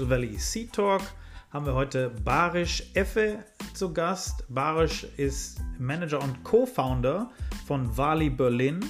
[0.00, 1.02] Digital Valley Sea Talk
[1.50, 4.44] haben wir heute Barisch Effe zu Gast.
[4.48, 7.30] Barisch ist Manager und Co-Founder
[7.66, 8.80] von Wali Berlin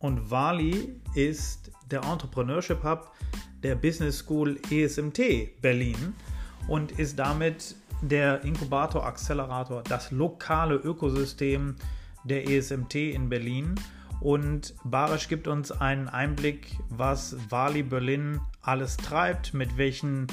[0.00, 3.12] und Wali ist der Entrepreneurship Hub
[3.62, 6.14] der Business School ESMT Berlin
[6.68, 11.76] und ist damit der Inkubator, Accelerator, das lokale Ökosystem
[12.24, 13.76] der ESMT in Berlin.
[14.20, 20.26] Und Barisch gibt uns einen Einblick, was Wali Berlin alles treibt, mit welchen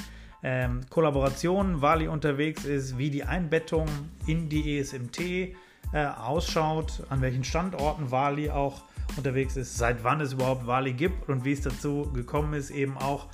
[0.43, 3.87] ähm, Kollaborationen Wali unterwegs ist, wie die Einbettung
[4.25, 5.53] in die ESMT äh,
[5.93, 8.83] ausschaut, an welchen Standorten Wali auch
[9.15, 12.97] unterwegs ist, seit wann es überhaupt Wali gibt und wie es dazu gekommen ist, eben
[12.97, 13.27] auch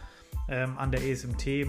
[0.47, 1.65] ähm, an der ESMT äh,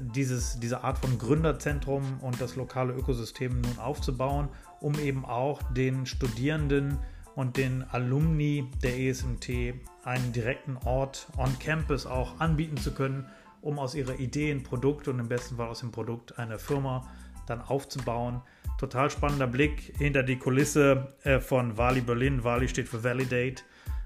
[0.00, 4.48] dieses, diese Art von Gründerzentrum und das lokale Ökosystem nun aufzubauen,
[4.80, 6.98] um eben auch den Studierenden
[7.34, 13.26] und den Alumni der ESMT einen direkten Ort on Campus auch anbieten zu können,
[13.68, 17.06] um aus ihrer Idee ein Produkt und im besten Fall aus dem Produkt eine Firma
[17.46, 18.40] dann aufzubauen.
[18.78, 22.44] Total spannender Blick hinter die Kulisse äh, von Wali Berlin.
[22.44, 23.62] Wali steht für Validate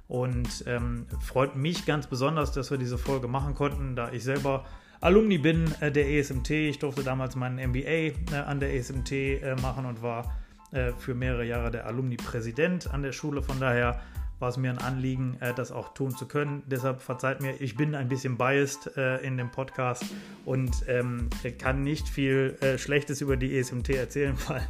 [0.08, 4.64] und ähm, freut mich ganz besonders, dass wir diese Folge machen konnten, da ich selber
[5.00, 6.50] Alumni bin äh, der ESMT.
[6.50, 10.36] Ich durfte damals meinen MBA äh, an der ESMT äh, machen und war
[10.72, 13.42] äh, für mehrere Jahre der Alumni-Präsident an der Schule.
[13.42, 14.00] Von daher
[14.42, 16.62] war es mir ein Anliegen, äh, das auch tun zu können.
[16.66, 20.04] Deshalb verzeiht mir, ich bin ein bisschen biased äh, in dem Podcast
[20.44, 24.62] und ähm, kann nicht viel Schlechtes über die ESMT erzählen, weil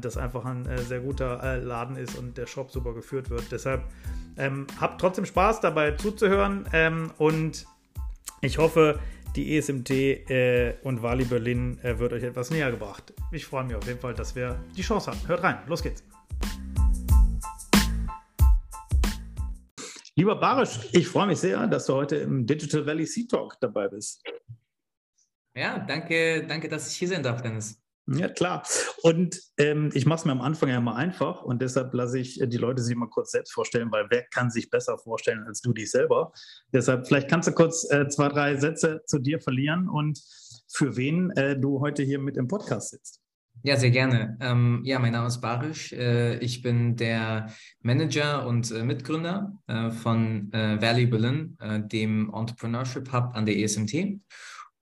[0.00, 3.52] das einfach ein sehr guter Laden ist und der Shop super geführt wird.
[3.52, 3.84] Deshalb
[4.38, 7.66] ähm, habt trotzdem Spaß dabei zuzuhören ähm, und
[8.40, 8.98] ich hoffe,
[9.36, 13.12] die ESMT äh, und Wali Berlin äh, wird euch etwas näher gebracht.
[13.30, 15.20] Ich freue mich auf jeden Fall, dass wir die Chance haben.
[15.28, 16.02] Hört rein, los geht's.
[20.18, 23.88] Lieber Barisch, ich freue mich sehr, dass du heute im Digital Valley Sea Talk dabei
[23.88, 24.22] bist.
[25.54, 27.78] Ja, danke, danke, dass ich hier sein darf, Dennis.
[28.06, 28.62] Ja, klar.
[29.02, 32.40] Und ähm, ich mache es mir am Anfang ja mal einfach und deshalb lasse ich
[32.40, 35.60] äh, die Leute sich mal kurz selbst vorstellen, weil wer kann sich besser vorstellen als
[35.60, 36.32] du dich selber?
[36.72, 40.22] Deshalb, vielleicht kannst du kurz äh, zwei, drei Sätze zu dir verlieren und
[40.68, 43.20] für wen äh, du heute hier mit im Podcast sitzt.
[43.66, 44.38] Ja, sehr gerne.
[44.40, 45.92] Ähm, ja, mein Name ist Barisch.
[45.92, 51.58] Äh, ich bin der Manager und äh, Mitgründer äh, von Valley Berlin,
[51.90, 54.20] dem Entrepreneurship Hub an der ESMT.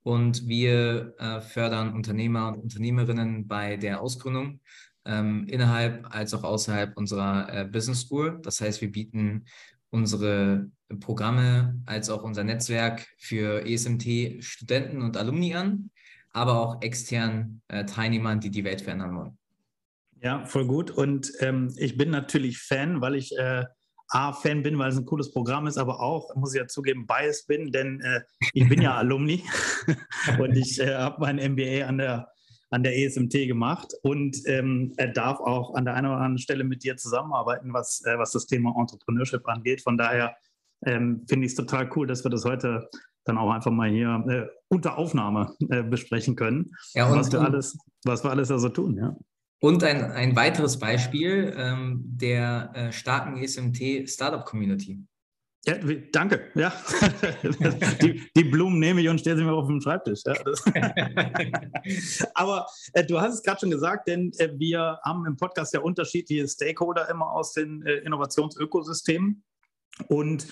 [0.02, 4.60] Und wir äh, fördern Unternehmer und Unternehmerinnen bei der Ausgründung
[5.06, 8.38] ähm, innerhalb als auch außerhalb unserer äh, Business School.
[8.42, 9.46] Das heißt, wir bieten
[9.88, 15.88] unsere Programme als auch unser Netzwerk für ESMT-Studenten und Alumni an,
[16.34, 19.38] aber auch externen äh, Teilnehmern, die die Welt verändern wollen.
[20.20, 20.90] Ja, voll gut.
[20.90, 23.64] Und ähm, ich bin natürlich Fan, weil ich äh,
[24.08, 27.46] A-Fan bin, weil es ein cooles Programm ist, aber auch, muss ich ja zugeben, biased
[27.46, 28.20] bin, denn äh,
[28.52, 29.44] ich bin ja Alumni
[30.38, 32.28] und ich äh, habe mein MBA an der,
[32.70, 36.64] an der ESMT gemacht und ähm, er darf auch an der einen oder anderen Stelle
[36.64, 39.82] mit dir zusammenarbeiten, was, äh, was das Thema Entrepreneurship angeht.
[39.82, 40.36] Von daher
[40.84, 42.88] ähm, finde ich es total cool, dass wir das heute
[43.24, 47.78] dann auch einfach mal hier äh, unter Aufnahme äh, besprechen können, ja, was, wir alles,
[48.04, 48.96] was wir alles also tun.
[48.96, 49.16] Ja.
[49.60, 55.02] Und ein, ein weiteres Beispiel ähm, der äh, starken ESMT Startup Community.
[55.66, 55.76] Ja,
[56.12, 56.50] danke.
[56.54, 56.72] Ja.
[58.02, 60.20] die, die, Blumen nehme ich und stelle sie mir auf den Schreibtisch.
[60.26, 60.34] Ja,
[62.34, 65.80] Aber äh, du hast es gerade schon gesagt, denn äh, wir haben im Podcast ja
[65.80, 69.42] unterschiedliche Stakeholder immer aus den äh, Innovationsökosystemen
[70.08, 70.46] und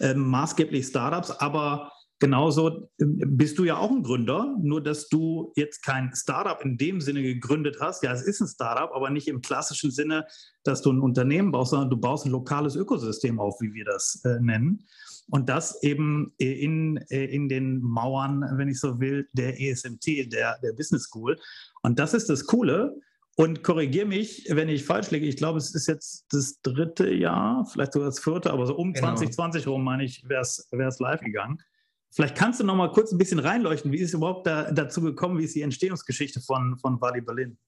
[0.00, 1.30] ähm, maßgeblich Startups.
[1.30, 6.60] Aber Genauso ähm, bist du ja auch ein Gründer, nur dass du jetzt kein Startup
[6.64, 8.02] in dem Sinne gegründet hast.
[8.02, 10.26] Ja, es ist ein Startup, aber nicht im klassischen Sinne,
[10.64, 14.20] dass du ein Unternehmen baust, sondern du baust ein lokales Ökosystem auf, wie wir das
[14.24, 14.84] äh, nennen.
[15.30, 20.58] Und das eben in, äh, in den Mauern, wenn ich so will, der ESMT, der,
[20.58, 21.38] der Business School.
[21.82, 22.96] Und das ist das Coole.
[23.36, 25.26] Und korrigiere mich, wenn ich falsch liege.
[25.26, 28.92] Ich glaube, es ist jetzt das dritte Jahr, vielleicht sogar das vierte, aber so um
[28.92, 29.14] genau.
[29.14, 31.62] 2020 rum, meine ich, wäre es live gegangen.
[32.10, 33.92] Vielleicht kannst du noch mal kurz ein bisschen reinleuchten.
[33.92, 35.38] Wie ist es überhaupt da, dazu gekommen?
[35.38, 37.58] Wie ist die Entstehungsgeschichte von, von Wally Berlin?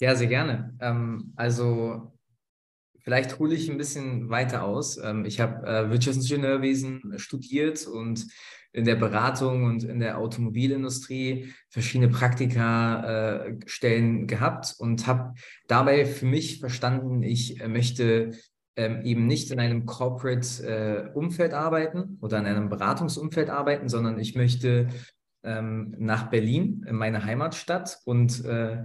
[0.00, 0.76] Ja, sehr gerne.
[0.80, 2.12] Ähm, also
[3.00, 4.98] vielleicht hole ich ein bisschen weiter aus.
[4.98, 8.26] Ähm, ich habe äh, Wirtschaftsingenieurwesen studiert und
[8.72, 15.32] in der Beratung und in der Automobilindustrie verschiedene Praktika-Stellen äh, gehabt und habe
[15.66, 18.32] dabei für mich verstanden, ich möchte
[18.78, 24.36] ähm, eben nicht in einem Corporate-Umfeld äh, arbeiten oder in einem Beratungsumfeld arbeiten, sondern ich
[24.36, 24.86] möchte
[25.42, 28.84] ähm, nach Berlin, in meine Heimatstadt und äh,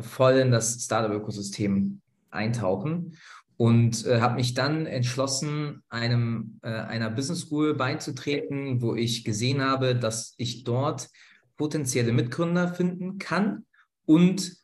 [0.00, 2.00] voll in das Startup-Ökosystem
[2.30, 3.12] eintauchen
[3.58, 9.60] und äh, habe mich dann entschlossen, einem, äh, einer Business School beizutreten, wo ich gesehen
[9.60, 11.10] habe, dass ich dort
[11.58, 13.66] potenzielle Mitgründer finden kann
[14.06, 14.56] und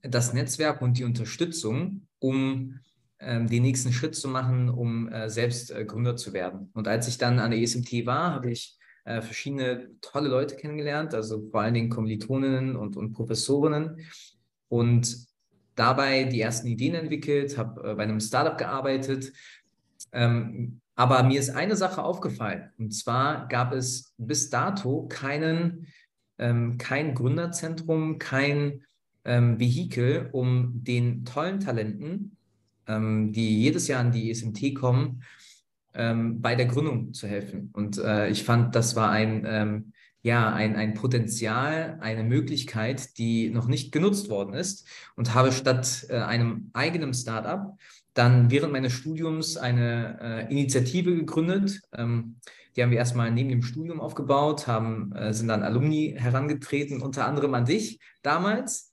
[0.00, 2.80] das Netzwerk und die Unterstützung, um
[3.20, 6.70] den nächsten Schritt zu machen, um äh, selbst äh, Gründer zu werden.
[6.74, 11.14] Und als ich dann an der ESMT war, habe ich äh, verschiedene tolle Leute kennengelernt,
[11.14, 14.00] also vor allen Dingen Kommilitoninnen und, und Professorinnen.
[14.68, 15.26] Und
[15.74, 19.32] dabei die ersten Ideen entwickelt, habe bei einem Startup gearbeitet.
[20.12, 22.70] Ähm, aber mir ist eine Sache aufgefallen.
[22.78, 25.86] Und zwar gab es bis dato keinen,
[26.38, 28.84] ähm, kein Gründerzentrum, kein
[29.24, 32.35] ähm, Vehikel, um den tollen Talenten,
[32.86, 35.22] ähm, die jedes Jahr an die ESMT kommen,
[35.94, 37.70] ähm, bei der Gründung zu helfen.
[37.72, 39.92] Und äh, ich fand, das war ein ähm,
[40.26, 44.84] ja, ein, ein Potenzial, eine Möglichkeit, die noch nicht genutzt worden ist
[45.14, 47.76] und habe statt äh, einem eigenen Startup
[48.12, 51.80] dann während meines Studiums eine äh, Initiative gegründet.
[51.92, 52.40] Ähm,
[52.74, 57.24] die haben wir erstmal neben dem Studium aufgebaut, haben, äh, sind dann Alumni herangetreten, unter
[57.24, 58.92] anderem an dich damals.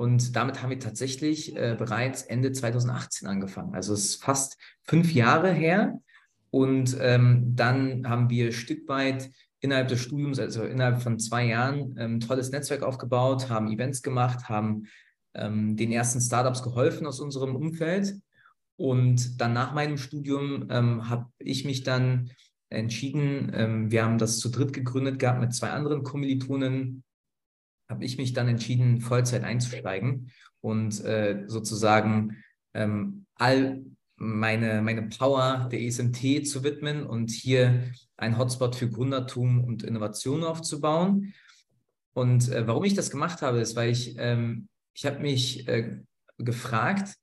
[0.00, 3.74] Und damit haben wir tatsächlich äh, bereits Ende 2018 angefangen.
[3.74, 6.00] Also es ist fast fünf Jahre her.
[6.48, 9.30] Und ähm, dann haben wir Stück weit
[9.60, 14.00] innerhalb des Studiums, also innerhalb von zwei Jahren, ein ähm, tolles Netzwerk aufgebaut, haben Events
[14.00, 14.86] gemacht, haben
[15.34, 18.14] ähm, den ersten Startups geholfen aus unserem Umfeld.
[18.76, 22.30] Und dann nach meinem Studium ähm, habe ich mich dann
[22.70, 27.04] entschieden, ähm, wir haben das zu dritt gegründet gehabt mit zwei anderen Kommilitonen,
[27.90, 32.36] habe ich mich dann entschieden, Vollzeit einzusteigen und äh, sozusagen
[32.72, 33.82] ähm, all
[34.16, 37.84] meine, meine Power der ESMT zu widmen und hier
[38.16, 41.32] einen Hotspot für Gründertum und Innovation aufzubauen.
[42.12, 46.00] Und äh, warum ich das gemacht habe, ist, weil ich, ähm, ich habe mich äh,
[46.38, 47.14] gefragt,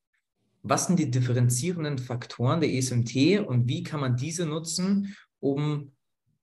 [0.63, 5.91] was sind die differenzierenden Faktoren der ESMT und wie kann man diese nutzen, um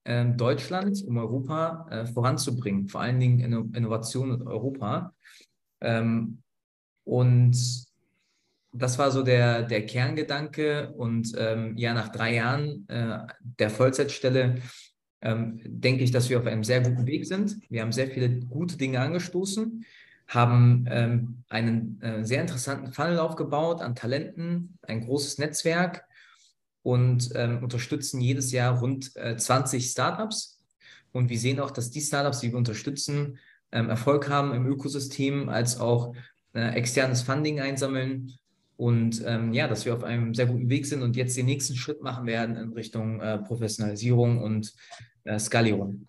[0.05, 5.15] Deutschland, um Europa äh, voranzubringen, vor allen Dingen in Innovation in Europa.
[5.81, 6.43] Ähm,
[7.05, 7.57] und
[8.73, 10.93] das war so der, der Kerngedanke.
[10.93, 14.57] Und ähm, ja, nach drei Jahren äh, der Vollzeitstelle
[15.23, 17.57] ähm, denke ich, dass wir auf einem sehr guten Weg sind.
[17.71, 19.85] Wir haben sehr viele gute Dinge angestoßen,
[20.29, 26.05] haben ähm, einen äh, sehr interessanten Funnel aufgebaut an Talenten, ein großes Netzwerk
[26.85, 30.61] und ähm, unterstützen jedes Jahr rund äh, 20 Startups.
[31.13, 33.39] Und wir sehen auch, dass die Startups, die wir unterstützen,
[33.73, 36.15] ähm, Erfolg haben im Ökosystem, als auch
[36.53, 38.35] äh, externes Funding einsammeln
[38.77, 41.75] und ähm, ja, dass wir auf einem sehr guten Weg sind und jetzt den nächsten
[41.75, 44.75] Schritt machen werden in Richtung äh, Professionalisierung und
[45.25, 46.07] äh, Skalierung.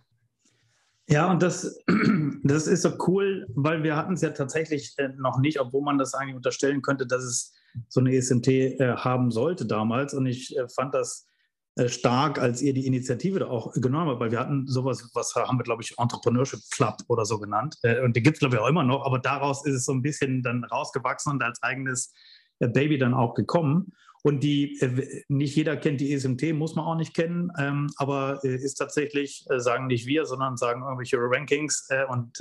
[1.07, 1.79] Ja, und das,
[2.43, 5.97] das ist so cool, weil wir hatten es ja tatsächlich äh, noch nicht, obwohl man
[5.97, 7.53] das eigentlich unterstellen könnte, dass es
[7.87, 10.13] so eine ESMT äh, haben sollte damals.
[10.13, 11.27] Und ich äh, fand das
[11.75, 15.35] äh, stark, als ihr die Initiative da auch genommen habt, weil wir hatten sowas, was
[15.35, 17.75] haben wir, glaube ich, Entrepreneurship Club oder so genannt.
[18.03, 20.01] Und die gibt es, glaube ich, auch immer noch, aber daraus ist es so ein
[20.01, 22.13] bisschen dann rausgewachsen und als eigenes
[22.59, 23.91] Baby dann auch gekommen.
[24.25, 28.39] Und die, äh, nicht jeder kennt die ESMT, muss man auch nicht kennen, ähm, aber
[28.43, 32.37] äh, ist tatsächlich, äh, sagen nicht wir, sondern sagen irgendwelche Rankings und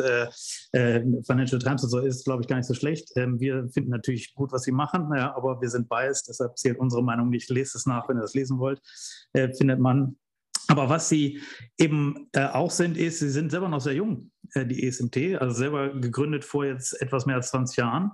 [0.73, 3.11] Financial Times und so ist, glaube ich, gar nicht so schlecht.
[3.17, 7.03] Ähm, wir finden natürlich gut, was sie machen, aber wir sind biased, deshalb zählt unsere
[7.03, 7.51] Meinung nicht.
[7.51, 8.81] Lest es nach, wenn ihr das lesen wollt.
[9.33, 10.17] findet man
[10.79, 11.41] aber was sie
[11.79, 15.55] eben äh, auch sind, ist, sie sind selber noch sehr jung, äh, die ESMT, also
[15.55, 18.11] selber gegründet vor jetzt etwas mehr als 20 Jahren.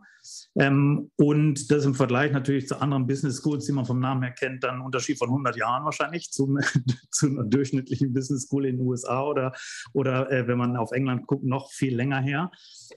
[0.59, 4.33] Ähm, und das im Vergleich natürlich zu anderen Business Schools, die man vom Namen her
[4.33, 6.59] kennt, dann ein Unterschied von 100 Jahren wahrscheinlich zu,
[7.11, 9.53] zu einer durchschnittlichen Business School in den USA oder,
[9.93, 12.51] oder äh, wenn man auf England guckt, noch viel länger her.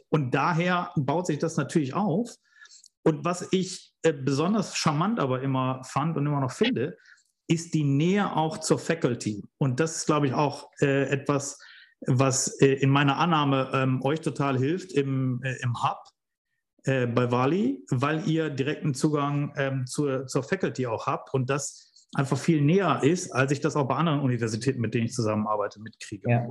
[0.09, 2.35] Und daher baut sich das natürlich auf.
[3.05, 6.97] Und was ich äh, besonders charmant aber immer fand und immer noch finde,
[7.53, 9.43] ist die Nähe auch zur Faculty.
[9.59, 11.59] Und das ist, glaube ich, auch äh, etwas,
[12.07, 15.99] was äh, in meiner Annahme ähm, euch total hilft im, äh, im Hub
[16.85, 22.09] äh, bei Wali, weil ihr direkten Zugang ähm, zur, zur Faculty auch habt und das
[22.15, 25.79] einfach viel näher ist, als ich das auch bei anderen Universitäten, mit denen ich zusammenarbeite,
[25.79, 26.29] mitkriege.
[26.29, 26.47] Ja.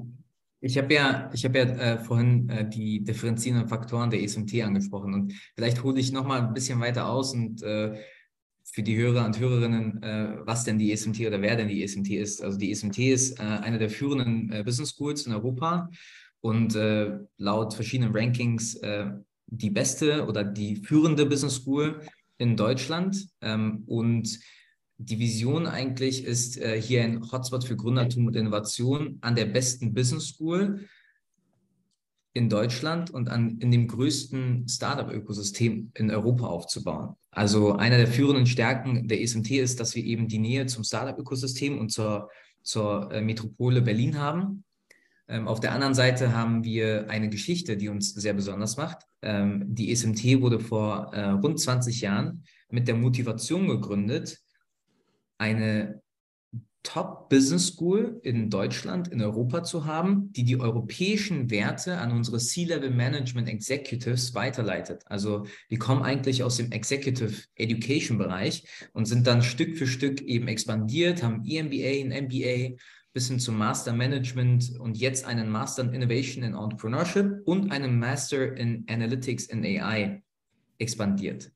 [0.60, 5.12] Ich habe ja, ich hab ja äh, vorhin äh, die differenzierenden Faktoren der ESMT angesprochen
[5.12, 7.98] und vielleicht hole ich nochmal ein bisschen weiter aus und äh,
[8.64, 12.10] für die Hörer und Hörerinnen, äh, was denn die ESMT oder wer denn die ESMT
[12.10, 12.42] ist.
[12.42, 15.88] Also die ESMT ist äh, eine der führenden äh, Business Schools in Europa
[16.40, 16.74] und
[17.38, 18.76] laut verschiedenen Rankings
[19.46, 22.00] die beste oder die führende Business School
[22.38, 23.28] in Deutschland.
[23.40, 24.40] Ähm, und
[24.98, 29.92] die Vision eigentlich ist, äh, hier ein Hotspot für Gründertum und Innovation an der besten
[29.94, 30.86] Business School
[32.34, 37.14] in Deutschland und an, in dem größten Startup-Ökosystem in Europa aufzubauen.
[37.30, 41.78] Also einer der führenden Stärken der SMT ist, dass wir eben die Nähe zum Startup-Ökosystem
[41.78, 42.30] und zur,
[42.62, 44.64] zur äh, Metropole Berlin haben.
[45.28, 49.06] Ähm, auf der anderen Seite haben wir eine Geschichte, die uns sehr besonders macht.
[49.20, 54.38] Ähm, die SMT wurde vor äh, rund 20 Jahren mit der Motivation gegründet,
[55.38, 56.02] eine
[56.82, 62.90] Top-Business School in Deutschland, in Europa zu haben, die die europäischen Werte an unsere C-Level
[62.90, 65.02] Management Executives weiterleitet.
[65.06, 70.20] Also die kommen eigentlich aus dem Executive Education Bereich und sind dann Stück für Stück
[70.22, 72.76] eben expandiert, haben EMBA, ein MBA
[73.12, 77.98] bis hin zum Master Management und jetzt einen Master in Innovation and Entrepreneurship und einen
[77.98, 80.22] Master in Analytics and AI
[80.78, 81.52] expandiert.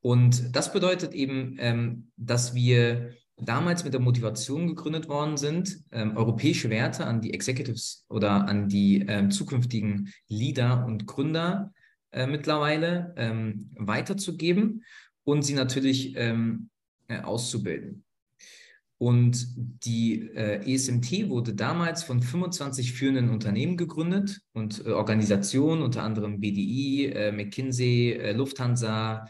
[0.00, 6.16] Und das bedeutet eben, ähm, dass wir damals mit der Motivation gegründet worden sind, ähm,
[6.16, 11.72] europäische Werte an die Executives oder an die ähm, zukünftigen Leader und Gründer
[12.10, 14.84] äh, mittlerweile ähm, weiterzugeben
[15.24, 16.68] und sie natürlich ähm,
[17.08, 18.04] äh, auszubilden.
[19.02, 26.04] Und die äh, ESMT wurde damals von 25 führenden Unternehmen gegründet und äh, Organisationen, unter
[26.04, 29.26] anderem BDI, äh, McKinsey, äh, Lufthansa,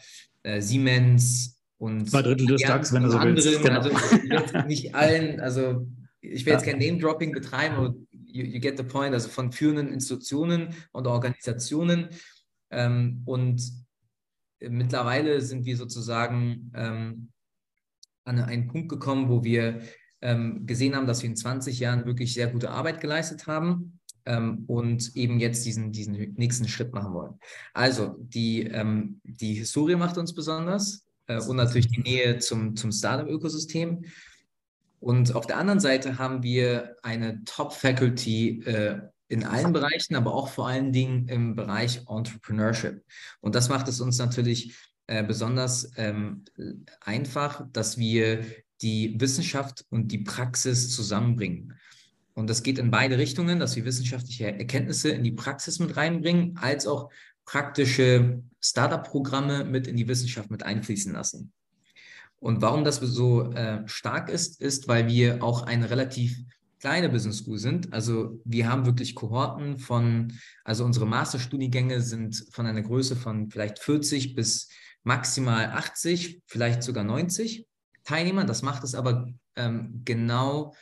[0.58, 1.51] Siemens
[1.82, 3.60] und zwei Drittel des DAX, wenn du so willst.
[3.60, 3.80] Genau.
[3.80, 5.84] Also nicht allen, also
[6.20, 9.88] ich will jetzt kein Name-Dropping betreiben, aber you, you, get the point, also von führenden
[9.88, 12.10] Institutionen und Organisationen.
[12.70, 13.60] Ähm, und
[14.60, 17.30] mittlerweile sind wir sozusagen ähm,
[18.24, 19.80] an einen Punkt gekommen, wo wir
[20.20, 24.66] ähm, gesehen haben, dass wir in 20 Jahren wirklich sehr gute Arbeit geleistet haben ähm,
[24.68, 27.40] und eben jetzt diesen, diesen nächsten Schritt machen wollen.
[27.74, 32.92] Also die, ähm, die Historie macht uns besonders äh, und natürlich die Nähe zum, zum
[32.92, 34.04] Startup-Ökosystem.
[35.00, 40.48] Und auf der anderen Seite haben wir eine Top-Faculty äh, in allen Bereichen, aber auch
[40.48, 43.02] vor allen Dingen im Bereich Entrepreneurship.
[43.40, 44.76] Und das macht es uns natürlich
[45.06, 46.44] äh, besonders ähm,
[47.00, 48.44] einfach, dass wir
[48.82, 51.74] die Wissenschaft und die Praxis zusammenbringen.
[52.34, 56.58] Und das geht in beide Richtungen, dass wir wissenschaftliche Erkenntnisse in die Praxis mit reinbringen,
[56.58, 57.10] als auch
[57.44, 61.52] praktische Startup-Programme mit in die Wissenschaft mit einfließen lassen.
[62.38, 66.36] Und warum das so äh, stark ist, ist, weil wir auch eine relativ
[66.80, 67.92] kleine Business School sind.
[67.92, 70.32] Also wir haben wirklich Kohorten von,
[70.64, 74.68] also unsere Masterstudiengänge sind von einer Größe von vielleicht 40 bis
[75.04, 77.66] maximal 80, vielleicht sogar 90
[78.02, 78.44] Teilnehmer.
[78.44, 80.74] Das macht es aber ähm, genau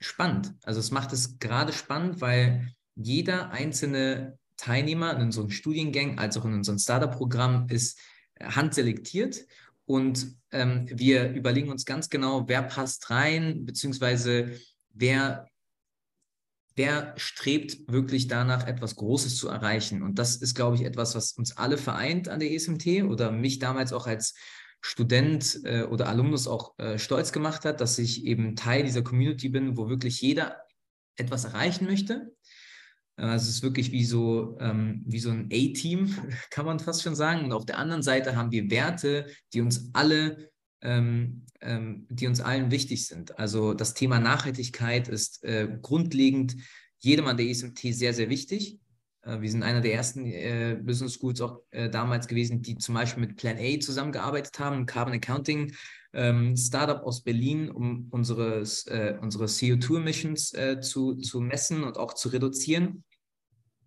[0.00, 0.54] spannend.
[0.64, 6.44] Also es macht es gerade spannend, weil jeder einzelne Teilnehmer in unseren Studiengängen als auch
[6.44, 7.98] in unserem Startup-Programm ist
[8.40, 9.44] handselektiert
[9.86, 14.56] und ähm, wir überlegen uns ganz genau, wer passt rein, beziehungsweise
[14.90, 15.48] wer
[16.74, 20.02] wer strebt wirklich danach, etwas Großes zu erreichen.
[20.02, 23.58] Und das ist, glaube ich, etwas, was uns alle vereint an der ESMT oder mich
[23.58, 24.34] damals auch als
[24.80, 29.48] Student äh, oder Alumnus auch äh, stolz gemacht hat, dass ich eben Teil dieser Community
[29.50, 30.62] bin, wo wirklich jeder
[31.16, 32.34] etwas erreichen möchte.
[33.16, 36.14] Also es ist wirklich wie so, ähm, wie so ein A-Team,
[36.50, 37.44] kann man fast schon sagen.
[37.44, 40.50] Und auf der anderen Seite haben wir Werte, die uns alle
[40.82, 43.38] ähm, ähm, die uns allen wichtig sind.
[43.38, 46.56] Also das Thema Nachhaltigkeit ist äh, grundlegend
[46.98, 48.78] jedem an der ESMT sehr, sehr wichtig.
[49.22, 52.94] Äh, wir sind einer der ersten äh, Business Schools auch äh, damals gewesen, die zum
[52.94, 55.72] Beispiel mit Plan A zusammengearbeitet haben, Carbon Accounting
[56.14, 62.12] ähm, Startup aus Berlin, um unsere, äh, unsere CO2-Emissions äh, zu, zu messen und auch
[62.12, 63.04] zu reduzieren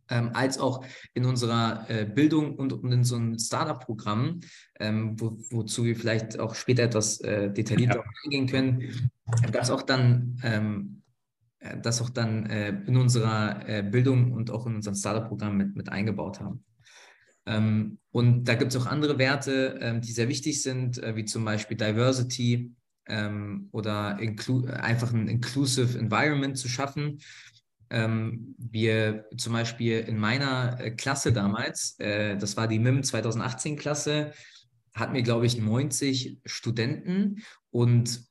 [0.10, 4.40] ähm, als auch in unserer äh, Bildung und, und, in so einem Startup-Programm,
[4.80, 8.04] ähm, wo, wozu wir vielleicht auch später etwas detaillierter ja.
[8.24, 9.12] eingehen können,
[9.52, 11.05] das auch dann, ähm, äh,
[11.82, 15.90] das auch dann äh, in unserer äh, Bildung und auch in unserem Startup-Programm mit, mit
[15.90, 16.64] eingebaut haben.
[17.46, 21.26] Ähm, und da gibt es auch andere Werte, ähm, die sehr wichtig sind, äh, wie
[21.26, 22.72] zum Beispiel Diversity
[23.08, 27.20] ähm, oder einfach ein inclusive Environment zu schaffen
[27.90, 33.78] ähm, wir zum Beispiel in meiner äh, Klasse damals, äh, das war die MIM 2018
[33.78, 34.34] Klasse,
[34.94, 38.26] hatten wir, glaube ich, 90 Studenten und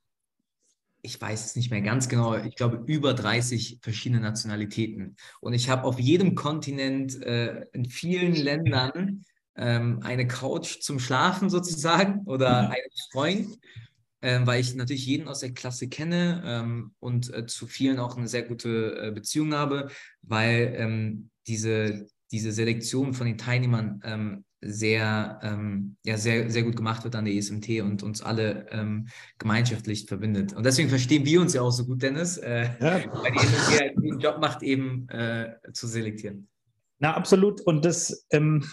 [1.05, 5.15] ich weiß es nicht mehr ganz genau, ich glaube über 30 verschiedene Nationalitäten.
[5.39, 9.23] Und ich habe auf jedem Kontinent, äh, in vielen Ländern,
[9.55, 12.71] ähm, eine Couch zum Schlafen sozusagen oder mhm.
[12.71, 13.59] einen Freund,
[14.21, 18.17] äh, weil ich natürlich jeden aus der Klasse kenne ähm, und äh, zu vielen auch
[18.17, 19.89] eine sehr gute äh, Beziehung habe,
[20.23, 26.75] weil ähm, diese, diese Selektion von den Teilnehmern ähm, sehr, ähm, ja, sehr, sehr gut
[26.75, 29.07] gemacht wird an der ESMT und uns alle ähm,
[29.37, 30.53] gemeinschaftlich verbindet.
[30.53, 33.03] Und deswegen verstehen wir uns ja auch so gut, Dennis, äh, ja.
[33.13, 36.47] weil die ESMT einen guten Job macht, eben äh, zu selektieren.
[36.99, 37.61] Na, absolut.
[37.61, 38.63] Und das, ähm,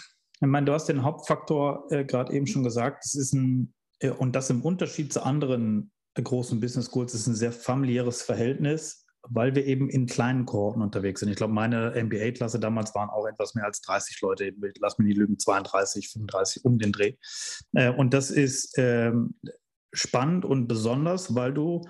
[0.41, 4.09] ich meine, du hast den Hauptfaktor äh, gerade eben schon gesagt, es ist ein, äh,
[4.09, 9.02] und das im Unterschied zu anderen äh, großen Business Schools, ist ein sehr familiäres Verhältnis
[9.29, 11.29] weil wir eben in kleinen Kohorten unterwegs sind.
[11.29, 14.53] Ich glaube, meine MBA-Klasse damals waren auch etwas mehr als 30 Leute.
[14.79, 17.15] Lass mich nicht lügen, 32, 35 um den Dreh.
[17.73, 19.35] Äh, und das ist ähm,
[19.93, 21.81] spannend und besonders, weil du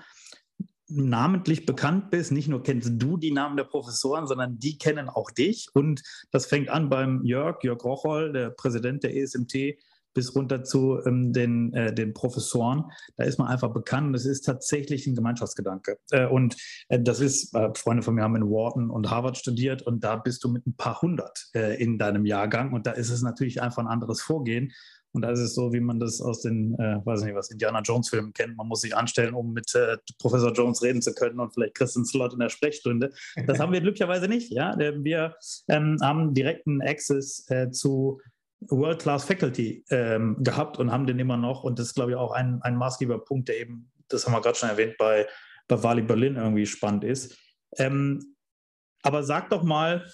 [0.86, 2.30] namentlich bekannt bist.
[2.30, 5.68] Nicht nur kennst du die Namen der Professoren, sondern die kennen auch dich.
[5.72, 9.76] Und das fängt an beim Jörg, Jörg Rocholl, der Präsident der ESMT,
[10.14, 12.84] bis runter zu ähm, den, äh, den Professoren.
[13.16, 14.14] Da ist man einfach bekannt.
[14.14, 15.98] Das ist tatsächlich ein Gemeinschaftsgedanke.
[16.10, 16.56] Äh, und
[16.88, 20.16] äh, das ist, äh, Freunde von mir haben in Wharton und Harvard studiert und da
[20.16, 22.72] bist du mit ein paar hundert äh, in deinem Jahrgang.
[22.72, 24.72] Und da ist es natürlich einfach ein anderes Vorgehen.
[25.14, 27.80] Und da ist es so, wie man das aus den, äh, weiß nicht was, Indiana
[27.82, 28.56] Jones Filmen kennt.
[28.56, 31.94] Man muss sich anstellen, um mit äh, Professor Jones reden zu können und vielleicht kriegst
[31.94, 33.12] du einen Slot in der Sprechstunde.
[33.46, 34.50] Das haben wir glücklicherweise nicht.
[34.50, 35.36] Ja, wir
[35.68, 38.20] ähm, haben direkten Access äh, zu
[38.68, 41.64] World-Class Faculty ähm, gehabt und haben den immer noch.
[41.64, 44.40] Und das ist, glaube ich, auch ein, ein maßgeber Punkt, der eben, das haben wir
[44.40, 45.26] gerade schon erwähnt, bei,
[45.68, 47.36] bei Wali Berlin irgendwie spannend ist.
[47.78, 48.36] Ähm,
[49.02, 50.06] aber sag doch mal,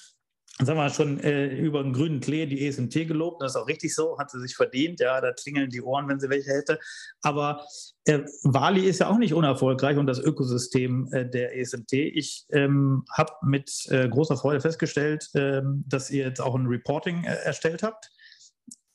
[0.59, 3.95] sagen wir schon äh, über den grünen Klee die ESMT gelobt, das ist auch richtig
[3.95, 6.79] so, hat sie sich verdient, ja, da klingeln die Ohren, wenn sie welche hätte.
[7.23, 7.65] Aber
[8.05, 11.93] äh, Wali ist ja auch nicht unerfolgreich und das Ökosystem äh, der ESMT.
[11.93, 17.25] Ich ähm, habe mit äh, großer Freude festgestellt, ähm, dass ihr jetzt auch ein Reporting
[17.25, 18.11] äh, erstellt habt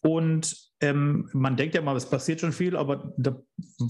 [0.05, 3.41] und ähm, man denkt ja mal, es passiert schon viel, aber da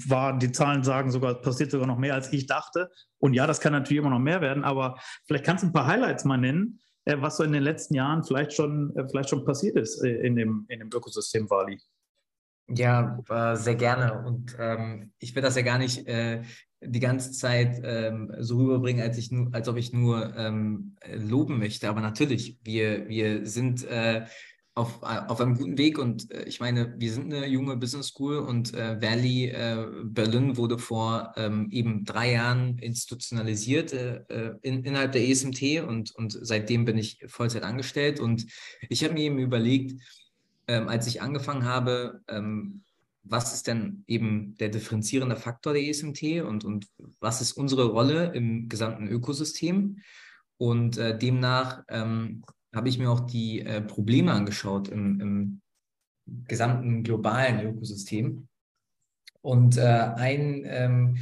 [0.07, 2.89] war, die Zahlen sagen sogar, es passiert sogar noch mehr, als ich dachte.
[3.19, 4.97] Und ja, das kann natürlich immer noch mehr werden, aber
[5.27, 8.23] vielleicht kannst du ein paar Highlights mal nennen, äh, was so in den letzten Jahren
[8.23, 11.81] vielleicht schon, äh, vielleicht schon passiert ist äh, in, dem, in dem Ökosystem Wali.
[12.69, 14.23] Ja, äh, sehr gerne.
[14.25, 16.43] Und ähm, ich will das ja gar nicht äh,
[16.81, 21.59] die ganze Zeit ähm, so rüberbringen, als, ich nur, als ob ich nur ähm, loben
[21.59, 21.89] möchte.
[21.89, 24.25] Aber natürlich, wir, wir sind äh,
[24.75, 28.37] auf, auf einem guten Weg und äh, ich meine, wir sind eine junge Business School
[28.39, 34.83] und äh, Valley äh, Berlin wurde vor ähm, eben drei Jahren institutionalisiert äh, äh in,
[34.83, 38.45] innerhalb der ESMT und, und seitdem bin ich Vollzeit angestellt und
[38.89, 40.01] ich habe mir eben überlegt,
[40.67, 42.83] ähm, als ich angefangen habe, ähm,
[43.23, 46.87] was ist denn eben der differenzierende Faktor der ESMT und, und
[47.21, 50.01] was ist unsere Rolle im gesamten Ökosystem?
[50.57, 52.43] Und äh, demnach ähm,
[52.75, 55.61] habe ich mir auch die äh, Probleme angeschaut im, im,
[56.47, 58.47] gesamten globalen Ökosystem.
[59.41, 61.17] Und äh, ein ähm,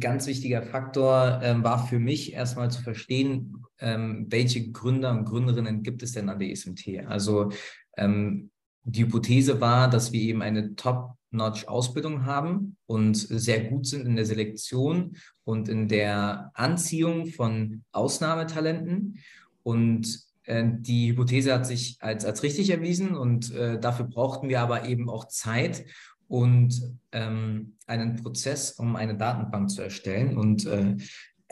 [0.00, 5.82] ganz wichtiger Faktor ähm, war für mich erstmal zu verstehen, ähm, welche Gründer und Gründerinnen
[5.82, 7.06] gibt es denn an der ESMT.
[7.06, 7.52] Also
[7.96, 8.50] ähm,
[8.84, 14.26] die Hypothese war, dass wir eben eine Top-Notch-Ausbildung haben und sehr gut sind in der
[14.26, 19.18] Selektion und in der Anziehung von Ausnahmetalenten.
[19.62, 24.60] Und äh, die Hypothese hat sich als, als richtig erwiesen und äh, dafür brauchten wir
[24.60, 25.84] aber eben auch Zeit
[26.28, 26.80] und
[27.12, 30.36] ähm, einen Prozess, um eine Datenbank zu erstellen.
[30.36, 30.96] Und äh,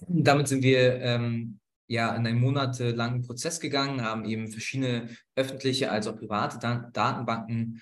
[0.09, 6.07] damit sind wir ähm, ja in einen monatelangen Prozess gegangen, haben eben verschiedene öffentliche als
[6.07, 7.81] auch private Dan Datenbanken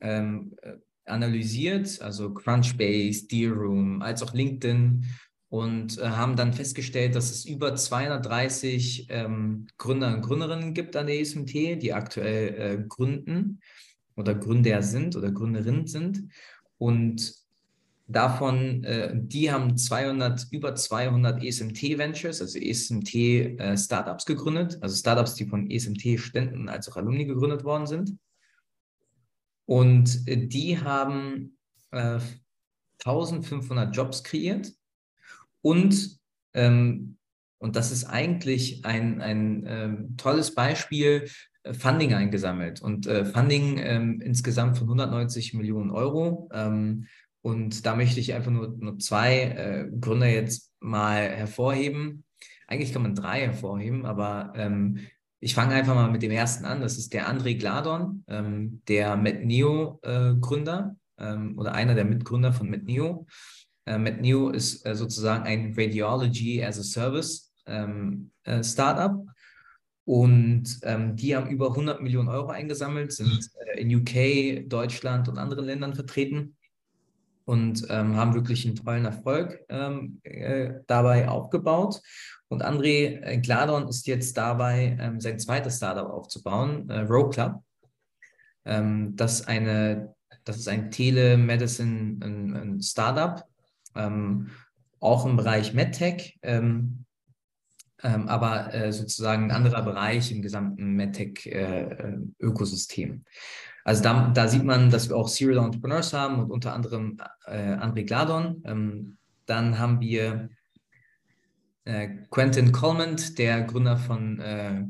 [0.00, 0.74] ähm, äh,
[1.06, 5.04] analysiert, also Crunchbase, Deerroom, als auch LinkedIn
[5.54, 11.06] und äh, haben dann festgestellt, dass es über 230 ähm, Gründer und Gründerinnen gibt an
[11.06, 13.60] der ESMT, die aktuell äh, gründen
[14.16, 16.28] oder Gründer sind oder Gründerinnen sind.
[16.76, 17.36] Und
[18.08, 23.76] davon, äh, die haben 200, über 200 ESMT Ventures, also ESMT äh,
[24.26, 28.18] gegründet, also Startups, die von ESMT-Studenten als auch Alumni gegründet worden sind.
[29.66, 31.56] Und äh, die haben
[31.92, 34.72] 1500 äh, Jobs kreiert
[35.64, 36.18] und,
[36.52, 37.16] ähm,
[37.58, 41.26] und das ist eigentlich ein, ein ähm, tolles Beispiel,
[41.62, 42.82] äh, Funding eingesammelt.
[42.82, 46.50] Und äh, Funding ähm, insgesamt von 190 Millionen Euro.
[46.52, 47.06] Ähm,
[47.40, 52.24] und da möchte ich einfach nur, nur zwei äh, Gründer jetzt mal hervorheben.
[52.66, 54.98] Eigentlich kann man drei hervorheben, aber ähm,
[55.40, 56.82] ich fange einfach mal mit dem ersten an.
[56.82, 62.68] Das ist der André Gladon, ähm, der MedNeo-Gründer äh, ähm, oder einer der Mitgründer von
[62.68, 63.26] MedNeo.
[63.86, 69.24] Äh, MedNeo ist äh, sozusagen ein Radiology as a Service ähm, äh, Startup.
[70.06, 75.38] Und ähm, die haben über 100 Millionen Euro eingesammelt, sind äh, in UK, Deutschland und
[75.38, 76.56] anderen Ländern vertreten
[77.46, 82.00] und ähm, haben wirklich einen tollen Erfolg ähm, äh, dabei aufgebaut.
[82.48, 87.62] Und André äh, Gladon ist jetzt dabei, ähm, sein zweites Startup aufzubauen, äh, Row Club.
[88.64, 93.42] Ähm, das, eine, das ist ein Telemedicine ein, ein Startup,
[93.94, 94.50] ähm,
[95.00, 96.38] auch im Bereich MedTech.
[96.42, 97.04] Ähm,
[98.02, 103.10] ähm, aber äh, sozusagen ein anderer Bereich im gesamten MedTech-Ökosystem.
[103.10, 103.20] Äh,
[103.84, 107.74] also da, da, sieht man, dass wir auch Serial Entrepreneurs haben und unter anderem äh,
[107.74, 108.62] André Gladon.
[108.64, 110.50] Ähm, dann haben wir
[111.84, 114.84] äh, Quentin Coleman, der Gründer von äh,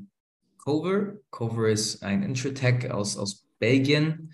[0.64, 1.14] Cover.
[1.30, 4.32] Cover ist ein Intratech aus, aus Belgien.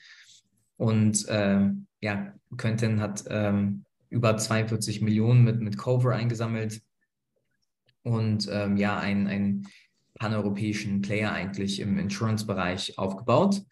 [0.76, 1.68] Und äh,
[2.00, 6.82] ja, Quentin hat ähm, über 42 Millionen mit, mit Cover eingesammelt
[8.02, 9.68] und ähm, ja, einen, einen
[10.14, 13.62] paneuropäischen Player eigentlich im Insurance-Bereich aufgebaut.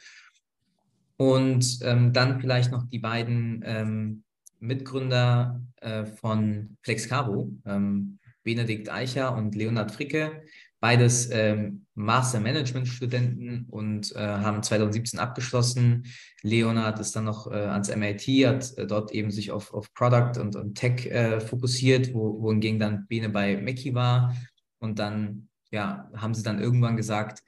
[1.17, 4.23] Und ähm, dann vielleicht noch die beiden ähm,
[4.61, 10.43] Mitgründer äh, von FlexCaro, ähm, Benedikt Eicher und Leonhard Fricke,
[10.81, 16.07] beides ähm, Master Management Studenten und äh, haben 2017 abgeschlossen.
[16.43, 20.41] Leonhard ist dann noch äh, ans MIT, hat äh, dort eben sich auf, auf Product
[20.41, 24.37] und, und Tech äh, fokussiert, wo, wohingegen dann Bene bei Mackie war.
[24.79, 27.43] Und dann ja, haben sie dann irgendwann gesagt,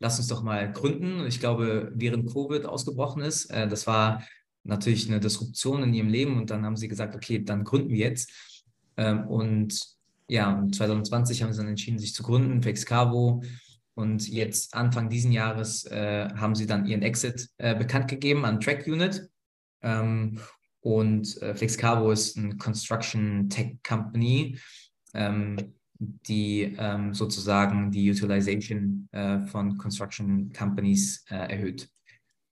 [0.00, 1.26] lass uns doch mal gründen.
[1.26, 4.24] Ich glaube, während Covid ausgebrochen ist, äh, das war
[4.64, 7.98] natürlich eine Disruption in ihrem Leben und dann haben sie gesagt, okay, dann gründen wir
[7.98, 8.32] jetzt.
[8.96, 9.93] Ähm, und
[10.28, 13.42] ja, 2020 haben sie dann entschieden, sich zu gründen, Flexcavo.
[13.94, 18.60] Und jetzt Anfang diesen Jahres äh, haben sie dann ihren Exit äh, bekannt gegeben an
[18.60, 19.28] Track Unit.
[19.82, 20.40] Ähm,
[20.80, 24.58] und äh, Flexcavo ist ein Construction Tech Company,
[25.14, 25.56] ähm,
[25.98, 31.88] die ähm, sozusagen die Utilization äh, von Construction Companies äh, erhöht.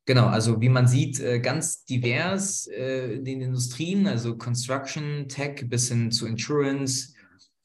[0.06, 5.88] Genau, also wie man sieht, äh, ganz divers in den Industrien, also Construction, Tech bis
[5.88, 7.14] hin zu Insurance,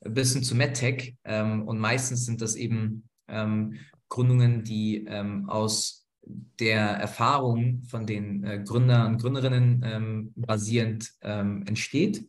[0.01, 1.15] bis hin zu MedTech.
[1.23, 3.75] Ähm, und meistens sind das eben ähm,
[4.09, 6.07] Gründungen, die ähm, aus
[6.59, 12.27] der Erfahrung von den äh, Gründern und Gründerinnen ähm, basierend ähm, entsteht.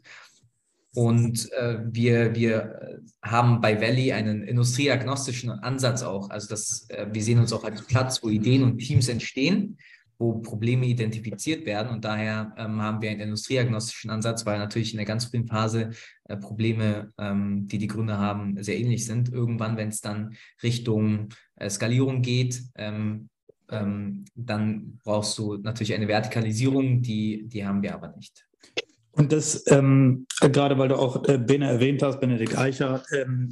[0.95, 6.31] Und äh, wir, wir haben bei Valley einen industrieagnostischen Ansatz auch.
[6.31, 9.79] Also das, äh, wir sehen uns auch als Platz, wo Ideen und Teams entstehen
[10.19, 11.91] wo Probleme identifiziert werden.
[11.91, 15.91] Und daher ähm, haben wir einen industrieagnostischen Ansatz, weil natürlich in der ganz frühen Phase
[16.25, 19.33] äh, Probleme, ähm, die die Gründer haben, sehr ähnlich sind.
[19.33, 23.29] Irgendwann, wenn es dann Richtung äh, Skalierung geht, ähm,
[23.71, 28.45] ähm dann brauchst du natürlich eine Vertikalisierung, die, die haben wir aber nicht.
[29.13, 33.49] Und das, ähm, gerade weil du auch äh, Bene erwähnt hast, Benedikt Eicher, ähm,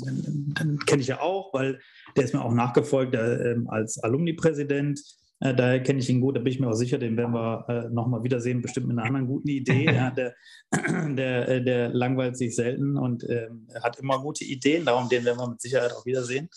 [0.87, 1.81] kenne ich ja auch, weil
[2.17, 5.01] der ist mir auch nachgefolgt äh, als Alumni-Präsident
[5.41, 7.67] äh, daher kenne ich ihn gut, da bin ich mir auch sicher, den werden wir
[7.69, 9.85] äh, nochmal wiedersehen, bestimmt mit einer anderen guten Idee.
[9.95, 10.35] ja, der,
[11.15, 13.49] der, äh, der, langweilt sich selten und äh,
[13.83, 16.49] hat immer gute Ideen, darum den werden wir mit Sicherheit auch wiedersehen.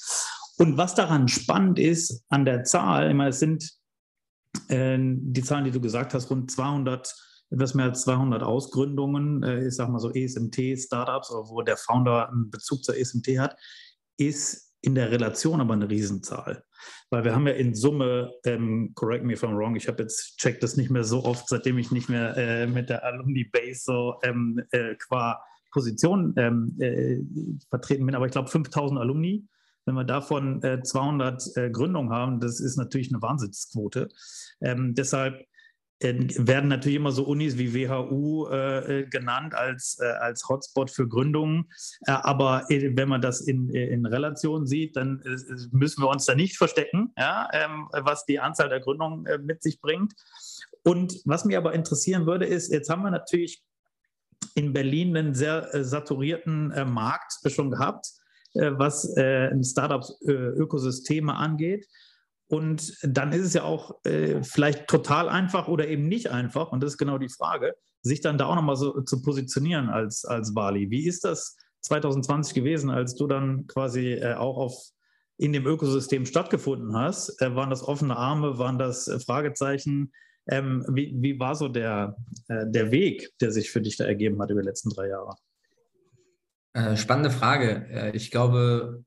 [0.57, 3.69] Und was daran spannend ist an der Zahl, immer es sind
[4.69, 7.13] äh, die Zahlen, die du gesagt hast, rund 200,
[7.51, 12.49] etwas mehr als 200 Ausgründungen, äh, ich sag mal so ESMT-Startups, wo der Founder einen
[12.49, 13.57] Bezug zur ESMT hat,
[14.17, 16.63] ist in der Relation aber eine Riesenzahl.
[17.11, 20.37] Weil wir haben ja in Summe, ähm, correct me if I'm wrong, ich habe jetzt
[20.37, 23.81] checkt das nicht mehr so oft, seitdem ich nicht mehr äh, mit der Alumni Base
[23.83, 27.17] so ähm, äh, qua Position ähm, äh,
[27.69, 29.47] vertreten bin, aber ich glaube 5000 Alumni.
[29.85, 34.09] Wenn wir davon 200 äh, Gründungen haben, das ist natürlich eine Wahnsinnsquote.
[34.61, 35.47] Ähm, deshalb
[36.01, 41.69] werden natürlich immer so Unis wie WHU äh, genannt als, äh, als Hotspot für Gründungen.
[42.05, 45.35] Äh, aber wenn man das in, in Relation sieht, dann äh,
[45.71, 49.61] müssen wir uns da nicht verstecken, ja, ähm, was die Anzahl der Gründungen äh, mit
[49.61, 50.13] sich bringt.
[50.83, 53.61] Und was mich aber interessieren würde, ist, jetzt haben wir natürlich
[54.55, 58.07] in Berlin einen sehr äh, saturierten Markt schon gehabt,
[58.53, 61.85] was Startups-Ökosysteme angeht.
[62.49, 66.81] Und dann ist es ja auch äh, vielleicht total einfach oder eben nicht einfach, und
[66.81, 70.53] das ist genau die Frage, sich dann da auch nochmal so zu positionieren als, als
[70.55, 70.89] Bali.
[70.89, 74.73] Wie ist das 2020 gewesen, als du dann quasi äh, auch auf,
[75.37, 77.39] in dem Ökosystem stattgefunden hast?
[77.39, 80.11] Äh, waren das offene Arme, waren das äh, Fragezeichen?
[80.47, 82.15] Ähm, wie, wie war so der,
[82.47, 85.35] äh, der Weg, der sich für dich da ergeben hat über die letzten drei Jahre?
[86.73, 88.11] Äh, spannende Frage.
[88.13, 89.03] Ich glaube,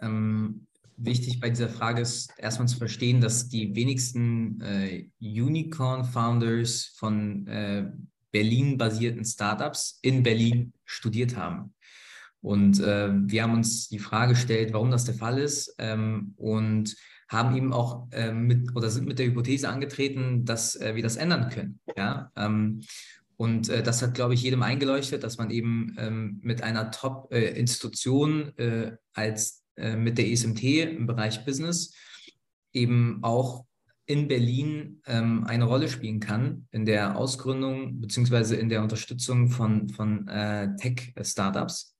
[0.00, 0.66] ähm,
[1.04, 7.90] wichtig bei dieser Frage ist erstmal zu verstehen, dass die wenigsten äh, Unicorn-Founders von äh,
[8.32, 11.74] Berlin-basierten Startups in Berlin studiert haben.
[12.42, 16.96] Und äh, wir haben uns die Frage gestellt, warum das der Fall ist ähm, und
[17.28, 21.16] haben eben auch äh, mit oder sind mit der Hypothese angetreten, dass äh, wir das
[21.16, 21.80] ändern können.
[21.96, 22.30] Ja?
[22.36, 22.80] Ähm,
[23.36, 28.56] und äh, das hat, glaube ich, jedem eingeleuchtet, dass man eben ähm, mit einer Top-Institution
[28.58, 31.94] äh, als äh, mit der ESMT im Bereich Business
[32.72, 33.64] eben auch
[34.06, 39.88] in Berlin ähm, eine Rolle spielen kann in der Ausgründung beziehungsweise in der Unterstützung von,
[39.88, 41.94] von äh, Tech-Startups.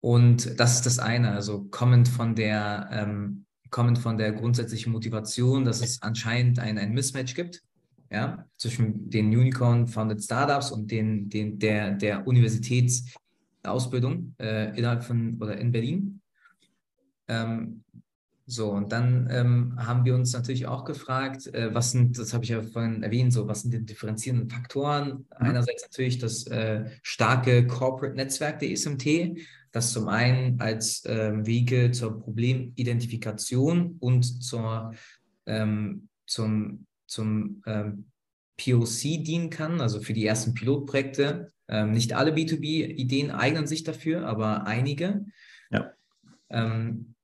[0.00, 5.64] Und das ist das eine, also kommend von der, ähm, kommend von der grundsätzlichen Motivation,
[5.64, 7.62] dass es anscheinend ein, ein Mismatch gibt
[8.14, 12.26] ja, zwischen den Unicorn-Founded Startups und den, den, der, der
[13.64, 16.20] Universitätsausbildung äh, innerhalb von oder in Berlin.
[17.28, 17.84] Ähm,
[18.46, 22.44] so, und dann ähm, haben wir uns natürlich auch gefragt, äh, was sind, das habe
[22.44, 25.08] ich ja vorhin erwähnt, so, was sind die differenzierenden Faktoren?
[25.08, 25.24] Mhm.
[25.30, 29.38] Einerseits natürlich das äh, starke Corporate-Netzwerk der ESMT,
[29.72, 34.92] das zum einen als ähm, Wege zur Problemidentifikation und zur,
[35.46, 38.04] ähm, zum, zum ähm,
[38.56, 41.50] POC dienen kann, also für die ersten Pilotprojekte.
[41.68, 45.24] Ähm, nicht alle B2B-Ideen eignen sich dafür, aber einige.
[45.70, 45.92] Ja.
[46.50, 47.14] Ähm,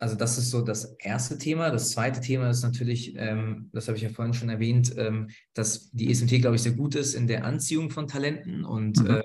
[0.00, 1.70] also das ist so das erste Thema.
[1.70, 5.90] Das zweite Thema ist natürlich, ähm, das habe ich ja vorhin schon erwähnt, ähm, dass
[5.90, 9.10] die ESMT, glaube ich, sehr gut ist in der Anziehung von Talenten und mhm.
[9.10, 9.22] äh,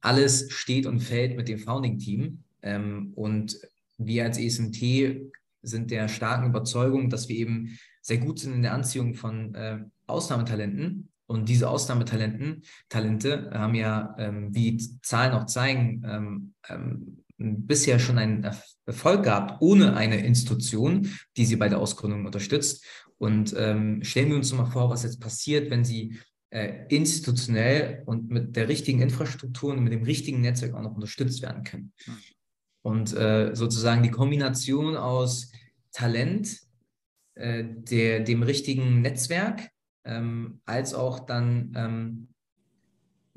[0.00, 2.44] alles steht und fällt mit dem Founding-Team.
[2.62, 3.58] Ähm, und
[3.98, 8.74] wir als ESMT sind der starken Überzeugung, dass wir eben sehr gut sind in der
[8.74, 11.10] Anziehung von äh, Ausnahmetalenten.
[11.26, 18.18] Und diese Ausnahmetalenten, Talente haben ja, ähm, wie Zahlen auch zeigen, ähm, ähm bisher schon
[18.18, 18.44] einen
[18.84, 22.84] Erfolg gehabt, ohne eine Institution, die sie bei der Ausgründung unterstützt.
[23.16, 26.18] Und ähm, stellen wir uns mal vor, was jetzt passiert, wenn sie
[26.50, 31.42] äh, institutionell und mit der richtigen Infrastruktur und mit dem richtigen Netzwerk auch noch unterstützt
[31.42, 31.92] werden können.
[32.82, 35.52] Und äh, sozusagen die Kombination aus
[35.92, 36.60] Talent,
[37.34, 39.68] äh, der, dem richtigen Netzwerk,
[40.04, 42.28] ähm, als auch dann ähm,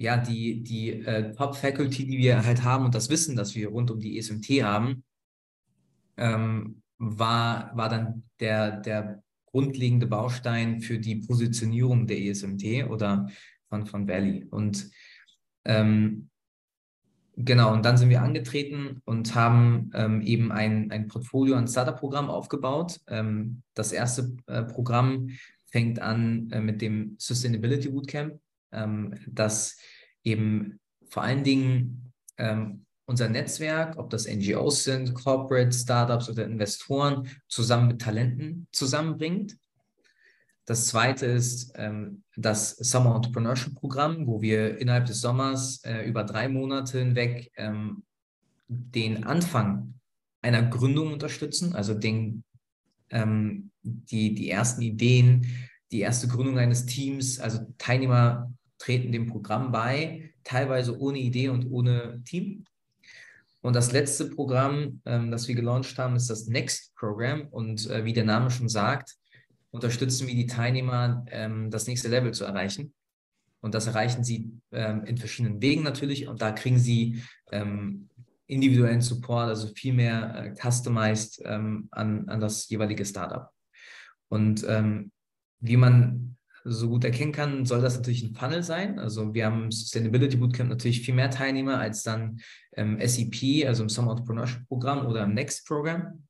[0.01, 3.91] ja, die, die äh, Top-Faculty, die wir halt haben und das Wissen, das wir rund
[3.91, 5.03] um die ESMT haben,
[6.17, 13.29] ähm, war, war dann der, der grundlegende Baustein für die Positionierung der ESMT oder
[13.69, 14.45] von, von Valley.
[14.49, 14.89] Und
[15.65, 16.30] ähm,
[17.35, 22.29] genau, und dann sind wir angetreten und haben ähm, eben ein, ein Portfolio, ein Startup-Programm
[22.29, 22.99] aufgebaut.
[23.07, 25.29] Ähm, das erste äh, Programm
[25.67, 28.39] fängt an äh, mit dem Sustainability Bootcamp
[28.71, 29.77] ähm, dass
[30.23, 37.27] eben vor allen Dingen ähm, unser Netzwerk, ob das NGOs sind, Corporate, Startups oder Investoren,
[37.47, 39.57] zusammen mit Talenten zusammenbringt.
[40.65, 46.23] Das zweite ist ähm, das Summer Entrepreneurship Programm, wo wir innerhalb des Sommers äh, über
[46.23, 48.03] drei Monate hinweg ähm,
[48.67, 49.95] den Anfang
[50.41, 52.43] einer Gründung unterstützen, also den,
[53.09, 55.47] ähm, die, die ersten Ideen,
[55.91, 61.69] die erste Gründung eines Teams, also Teilnehmer treten dem Programm bei, teilweise ohne Idee und
[61.69, 62.65] ohne Team.
[63.61, 67.47] Und das letzte Programm, ähm, das wir gelauncht haben, ist das Next Program.
[67.49, 69.15] Und äh, wie der Name schon sagt,
[69.71, 72.93] unterstützen wir die Teilnehmer, ähm, das nächste Level zu erreichen.
[73.61, 76.27] Und das erreichen sie ähm, in verschiedenen Wegen natürlich.
[76.27, 78.09] Und da kriegen sie ähm,
[78.47, 83.49] individuellen Support, also viel mehr äh, customized ähm, an, an das jeweilige Startup.
[84.29, 85.11] Und ähm,
[85.59, 88.99] wie man so gut erkennen kann, soll das natürlich ein Funnel sein.
[88.99, 92.39] Also wir haben im Sustainability Bootcamp natürlich viel mehr Teilnehmer als dann
[92.73, 96.23] im SEP, also im Summer Entrepreneurship Programm oder im Next Program.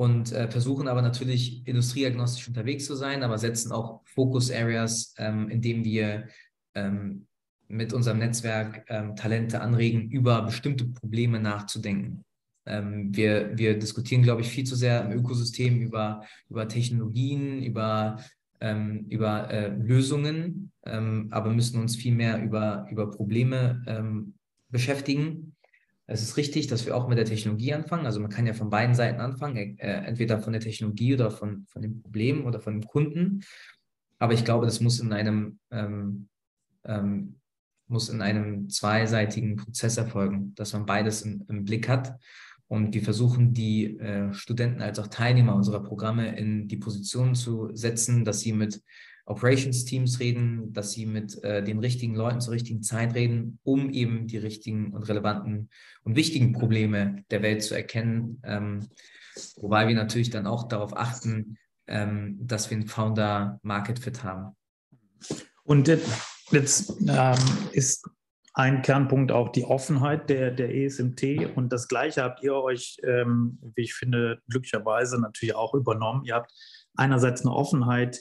[0.00, 5.50] Und äh, versuchen aber natürlich industrieagnostisch unterwegs zu sein, aber setzen auch Focus Areas, ähm,
[5.50, 6.26] indem wir
[6.74, 7.26] ähm,
[7.68, 12.24] mit unserem Netzwerk ähm, Talente anregen, über bestimmte Probleme nachzudenken.
[12.64, 18.24] Ähm, wir, wir diskutieren, glaube ich, viel zu sehr im Ökosystem über, über Technologien, über
[18.62, 23.84] ähm, über äh, Lösungen, ähm, aber müssen uns viel mehr über, über Probleme
[24.70, 25.49] beschäftigen.
[26.10, 28.04] Es ist richtig, dass wir auch mit der Technologie anfangen.
[28.04, 31.66] Also man kann ja von beiden Seiten anfangen, äh, entweder von der Technologie oder von,
[31.66, 33.44] von dem Problem oder von dem Kunden.
[34.18, 36.28] Aber ich glaube, das muss in einem, ähm,
[36.84, 37.36] ähm,
[37.86, 42.18] muss in einem zweiseitigen Prozess erfolgen, dass man beides im, im Blick hat.
[42.66, 47.70] Und wir versuchen, die äh, Studenten als auch Teilnehmer unserer Programme in die Position zu
[47.72, 48.82] setzen, dass sie mit
[49.26, 54.26] Operations-Teams reden, dass sie mit äh, den richtigen Leuten zur richtigen Zeit reden, um eben
[54.26, 55.70] die richtigen und relevanten
[56.02, 58.40] und wichtigen Probleme der Welt zu erkennen.
[58.44, 58.88] Ähm,
[59.56, 61.56] wobei wir natürlich dann auch darauf achten,
[61.86, 64.56] ähm, dass wir einen Founder-Market-Fit haben.
[65.64, 65.88] Und
[66.50, 67.38] jetzt ähm,
[67.72, 68.08] ist
[68.54, 73.58] ein Kernpunkt auch die Offenheit der, der ESMT und das Gleiche habt ihr euch, ähm,
[73.74, 76.24] wie ich finde, glücklicherweise natürlich auch übernommen.
[76.24, 76.52] Ihr habt
[76.94, 78.20] einerseits eine Offenheit,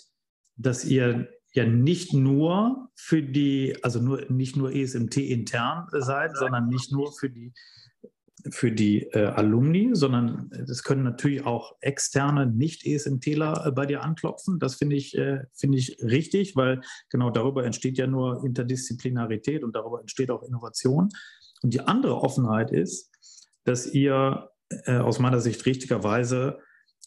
[0.60, 6.68] dass ihr ja nicht nur für die, also nur, nicht nur ESMT intern seid, sondern
[6.68, 7.54] nicht nur für die
[8.52, 14.60] für die äh, Alumni, sondern es können natürlich auch externe Nicht-ESMTler äh, bei dir anklopfen.
[14.60, 19.76] Das finde ich, äh, find ich richtig, weil genau darüber entsteht ja nur Interdisziplinarität und
[19.76, 21.10] darüber entsteht auch Innovation.
[21.62, 23.12] Und die andere Offenheit ist,
[23.66, 24.50] dass ihr
[24.86, 26.60] äh, aus meiner Sicht richtigerweise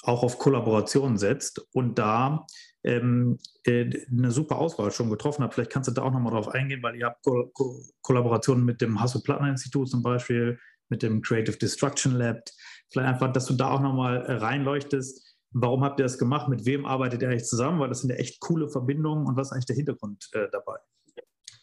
[0.02, 2.46] auch auf Kollaboration setzt und da
[2.84, 5.54] ähm, äh, eine super Auswahl schon getroffen habt.
[5.54, 8.80] Vielleicht kannst du da auch nochmal drauf eingehen, weil ihr habt Ko Ko Kollaborationen mit
[8.80, 12.42] dem Hasso-Plattner-Institut zum Beispiel, mit dem Creative Destruction Lab.
[12.90, 15.36] Vielleicht einfach, dass du da auch nochmal äh, reinleuchtest.
[15.52, 16.48] Warum habt ihr das gemacht?
[16.48, 17.78] Mit wem arbeitet ihr eigentlich zusammen?
[17.78, 19.26] Weil das sind ja echt coole Verbindungen.
[19.26, 20.76] Und was ist eigentlich der Hintergrund äh, dabei?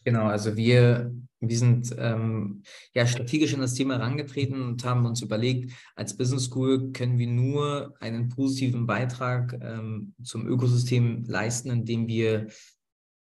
[0.06, 5.22] Genau, also wir, wir sind ähm, ja strategisch in das Thema herangetreten und haben uns
[5.22, 12.08] überlegt, als Business School können wir nur einen positiven Beitrag ähm, zum Ökosystem leisten, indem
[12.08, 12.48] wir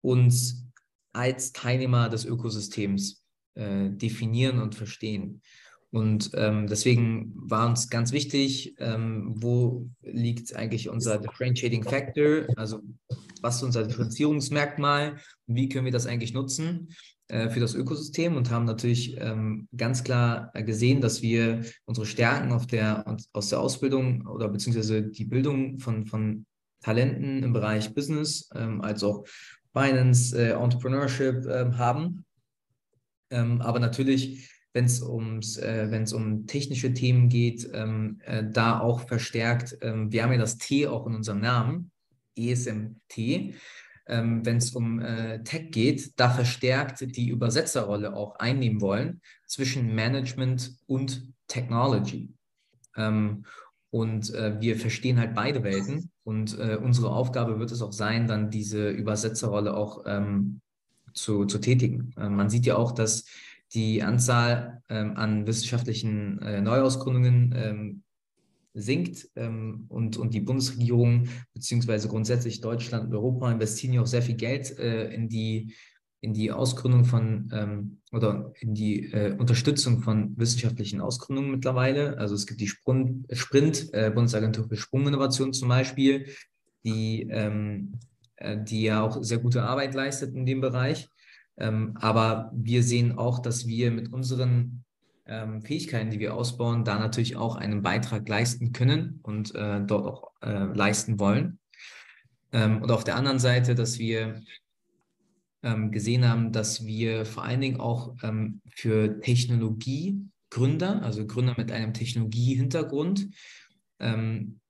[0.02, 0.66] uns
[1.12, 5.42] als Teilnehmer des Ökosystems äh, definieren und verstehen.
[5.90, 12.82] Und ähm, deswegen war uns ganz wichtig, ähm, wo liegt eigentlich unser Differentiating Factor, also
[13.40, 15.12] was ist unser Differenzierungsmerkmal?
[15.46, 16.88] Und wie können wir das eigentlich nutzen
[17.28, 18.36] äh, für das Ökosystem?
[18.36, 23.60] Und haben natürlich ähm, ganz klar gesehen, dass wir unsere Stärken auf der, aus der
[23.60, 26.44] Ausbildung oder beziehungsweise die Bildung von, von
[26.82, 29.24] Talenten im Bereich Business ähm, als auch
[29.72, 32.24] Finance, äh, Entrepreneurship äh, haben.
[33.30, 38.44] Ähm, aber natürlich wenn es ums, äh, wenn es um technische Themen geht, ähm, äh,
[38.44, 39.78] da auch verstärkt.
[39.80, 41.90] Ähm, wir haben ja das T auch in unserem Namen,
[42.36, 43.54] ESMT.
[44.10, 49.94] Ähm, wenn es um äh, Tech geht, da verstärkt die Übersetzerrolle auch einnehmen wollen zwischen
[49.94, 52.32] Management und Technology.
[52.96, 53.44] Ähm,
[53.90, 56.10] und äh, wir verstehen halt beide Welten.
[56.24, 60.60] Und äh, unsere Aufgabe wird es auch sein, dann diese Übersetzerrolle auch ähm,
[61.14, 62.12] zu, zu tätigen.
[62.16, 63.24] Äh, man sieht ja auch, dass
[63.74, 68.02] die Anzahl ähm, an wissenschaftlichen äh, Neuausgründungen ähm,
[68.74, 74.22] sinkt ähm, und, und die Bundesregierung beziehungsweise grundsätzlich Deutschland und Europa investieren ja auch sehr
[74.22, 75.74] viel Geld äh, in die
[76.20, 82.18] in die Ausgründung von ähm, oder in die äh, Unterstützung von wissenschaftlichen Ausgründungen mittlerweile.
[82.18, 86.26] Also es gibt die Sprung, Sprint, äh, Bundesagentur für Sprunginnovation zum Beispiel,
[86.84, 88.00] die, ähm,
[88.36, 91.08] äh, die ja auch sehr gute Arbeit leistet in dem Bereich.
[91.58, 94.84] Ähm, aber wir sehen auch, dass wir mit unseren
[95.26, 100.06] ähm, Fähigkeiten, die wir ausbauen, da natürlich auch einen Beitrag leisten können und äh, dort
[100.06, 101.58] auch äh, leisten wollen.
[102.52, 104.42] Ähm, und auf der anderen Seite, dass wir
[105.62, 111.72] ähm, gesehen haben, dass wir vor allen Dingen auch ähm, für Technologiegründer, also Gründer mit
[111.72, 113.28] einem Technologiehintergrund,
[113.98, 114.60] ähm,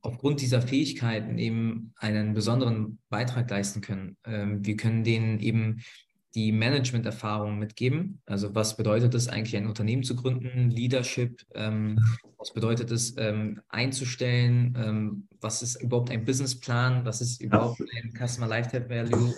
[0.00, 4.16] aufgrund dieser Fähigkeiten eben einen besonderen Beitrag leisten können.
[4.24, 5.80] wir können denen eben
[6.34, 8.20] die Management-Erfahrung mitgeben.
[8.26, 11.98] Also was bedeutet es eigentlich, ein Unternehmen zu gründen, Leadership, ähm,
[12.36, 18.12] was bedeutet es ähm, einzustellen, ähm, was ist überhaupt ein Businessplan, was ist überhaupt ein
[18.12, 19.34] Customer Lifetime Value,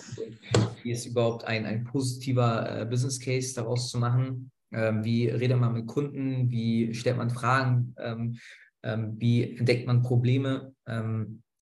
[0.83, 5.59] wie ist überhaupt ein, ein positiver äh, Business Case daraus zu machen, ähm, wie redet
[5.59, 8.37] man mit Kunden, wie stellt man Fragen, ähm,
[8.83, 10.73] ähm, wie entdeckt man Probleme,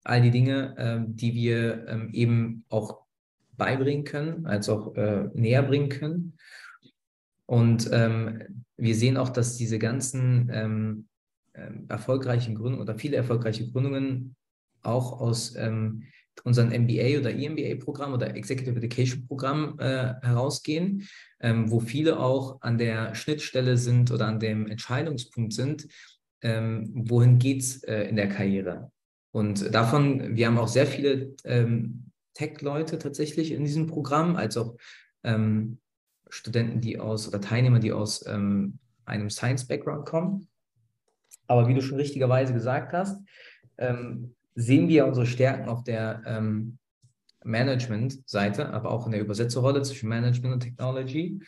[0.07, 3.04] all die Dinge, die wir eben auch
[3.57, 6.37] beibringen können, als auch äh, näher bringen können.
[7.45, 11.07] Und ähm, wir sehen auch, dass diese ganzen ähm,
[11.53, 14.35] äh, erfolgreichen Gründungen oder viele erfolgreiche Gründungen
[14.81, 16.03] auch aus ähm,
[16.43, 21.07] unseren MBA oder EMBA-Programm oder Executive Education-Programm äh, herausgehen,
[21.39, 25.87] ähm, wo viele auch an der Schnittstelle sind oder an dem Entscheidungspunkt sind,
[26.41, 28.91] ähm, wohin geht es äh, in der Karriere.
[29.31, 34.77] Und davon, wir haben auch sehr viele ähm, Tech-Leute tatsächlich in diesem Programm, als auch
[35.23, 35.79] ähm,
[36.29, 40.47] Studenten, die aus oder Teilnehmer, die aus ähm, einem Science-Background kommen.
[41.47, 43.21] Aber wie du schon richtigerweise gesagt hast,
[43.77, 46.77] ähm, sehen wir unsere Stärken auf der ähm,
[47.43, 51.41] Management-Seite, aber auch in der Übersetzerrolle zwischen Management und Technology.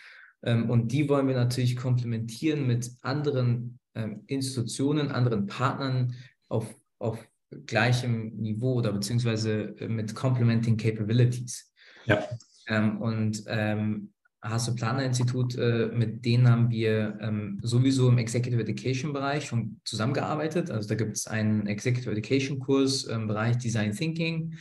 [0.44, 6.14] Ähm, und die wollen wir natürlich komplementieren mit anderen ähm, Institutionen, anderen Partnern
[6.48, 7.28] auf, auf
[7.66, 11.72] gleichem Niveau oder beziehungsweise äh, mit Complementing Capabilities.
[12.06, 12.28] Ja.
[12.68, 18.62] Ähm, und ähm, Hasso Planer Institut, äh, mit denen haben wir ähm, sowieso im Executive
[18.62, 20.70] Education Bereich schon zusammengearbeitet.
[20.70, 24.56] Also da gibt es einen Executive Education Kurs im Bereich Design Thinking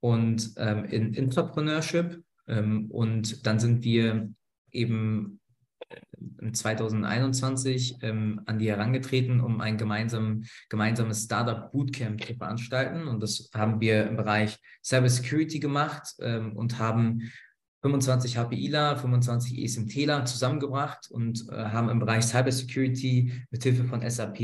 [0.00, 2.22] und ähm, in Entrepreneurship.
[2.46, 4.30] Ähm, und dann sind wir
[4.72, 5.40] eben
[6.52, 13.08] 2021 ähm, an die herangetreten, um ein gemeinsam, gemeinsames Startup Bootcamp zu veranstalten.
[13.08, 17.30] Und das haben wir im Bereich Cybersecurity gemacht ähm, und haben
[17.82, 24.40] 25 HPIler, 25 ESMTler zusammengebracht und äh, haben im Bereich Cybersecurity mit Hilfe von SAP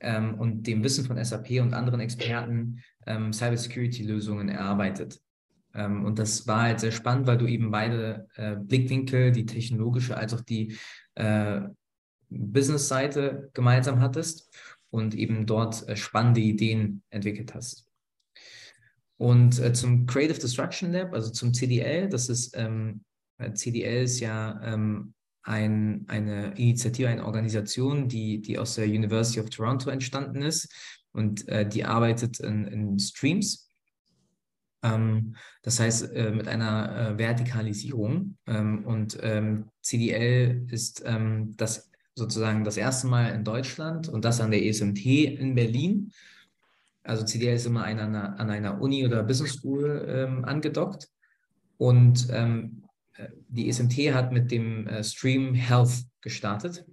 [0.00, 5.20] ähm, und dem Wissen von SAP und anderen Experten ähm, Cybersecurity-Lösungen erarbeitet.
[5.74, 10.16] Ähm, und das war halt sehr spannend, weil du eben beide äh, Blickwinkel, die technologische
[10.16, 10.76] als auch die
[11.14, 11.60] äh,
[12.28, 14.50] Business-Seite gemeinsam hattest
[14.90, 17.86] und eben dort äh, spannende Ideen entwickelt hast.
[19.16, 23.04] Und äh, zum Creative Destruction Lab, also zum CDL, das ist, ähm,
[23.38, 29.40] äh, CDL ist ja ähm, ein, eine Initiative, eine Organisation, die, die aus der University
[29.40, 30.72] of Toronto entstanden ist
[31.12, 33.69] und äh, die arbeitet in, in Streams
[34.82, 38.36] das heißt, äh, mit einer äh, Vertikalisierung.
[38.46, 44.40] Ähm, und ähm, CDL ist ähm, das sozusagen das erste Mal in Deutschland und das
[44.40, 46.12] an der ESMT in Berlin.
[47.02, 51.08] Also CDL ist immer an einer, an einer Uni oder Business School ähm, angedockt.
[51.76, 52.84] Und ähm,
[53.16, 56.84] äh, die ESMT hat mit dem Stream Health gestartet.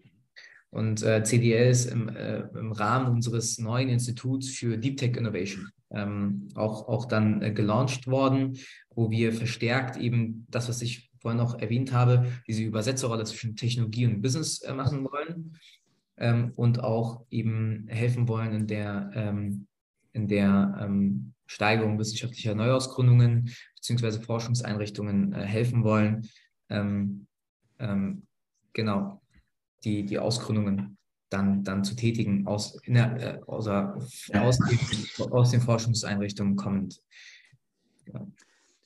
[0.70, 6.88] Und CDL ist im, im Rahmen unseres neuen Instituts für Deep Tech Innovation ähm, auch,
[6.88, 8.58] auch dann äh, gelauncht worden,
[8.90, 14.06] wo wir verstärkt eben das, was ich vorhin noch erwähnt habe, diese Übersetzerrolle zwischen Technologie
[14.06, 15.58] und Business äh, machen wollen
[16.18, 19.68] ähm, und auch eben helfen wollen in der, ähm,
[20.14, 24.22] in der ähm, Steigerung wissenschaftlicher Neuausgründungen bzw.
[24.22, 26.28] Forschungseinrichtungen äh, helfen wollen.
[26.70, 27.28] Ähm,
[27.80, 28.24] ähm,
[28.74, 29.22] genau,
[29.84, 30.98] die, die Ausgründungen
[31.30, 37.02] dann, dann zu tätigen, aus, der, äh, aus, aus, den, aus den Forschungseinrichtungen kommend.
[38.06, 38.26] Ja.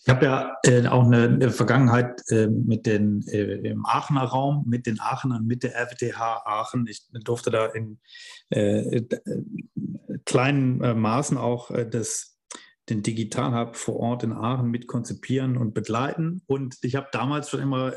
[0.03, 4.63] Ich habe ja äh, auch eine, eine Vergangenheit äh, mit den, äh, im Aachener Raum,
[4.67, 6.87] mit den Aachenern, mit der RWTH Aachen.
[6.87, 7.99] Ich durfte da in
[8.49, 9.07] äh, äh,
[10.25, 12.35] kleinen Maßen auch das,
[12.89, 16.41] den Digital Hub vor Ort in Aachen mit konzipieren und begleiten.
[16.47, 17.93] Und ich habe damals schon immer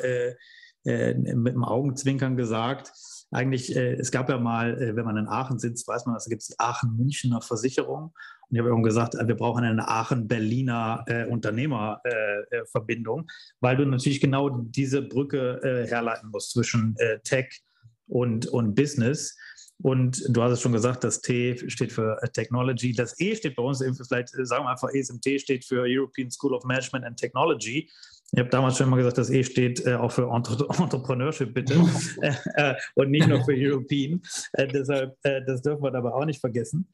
[0.85, 2.93] mit dem Augenzwinkern gesagt,
[3.35, 6.25] eigentlich, äh, es gab ja mal, äh, wenn man in Aachen sitzt, weiß man, da
[6.29, 8.15] gibt es die Aachen-Münchner Versicherung.
[8.49, 13.85] Und ich habe irgendwann gesagt, äh, wir brauchen eine Aachen-Berliner äh, Unternehmerverbindung, äh, weil du
[13.85, 17.63] natürlich genau diese Brücke äh, herleiten musst zwischen Tech
[18.07, 19.37] und, und Business.
[19.83, 22.93] Und du hast es schon gesagt, das T steht für Technology.
[22.93, 26.65] Das E steht bei uns, vielleicht sagen wir einfach ESMT steht für European School of
[26.65, 27.91] Management and Technology.
[28.35, 31.75] Ich habe damals schon immer gesagt, das E steht äh, auch für Entre Entrepreneurship, bitte,
[32.21, 34.21] äh, äh, und nicht nur für European.
[34.55, 36.89] Äh, deshalb, äh, das dürfen wir dabei auch nicht vergessen.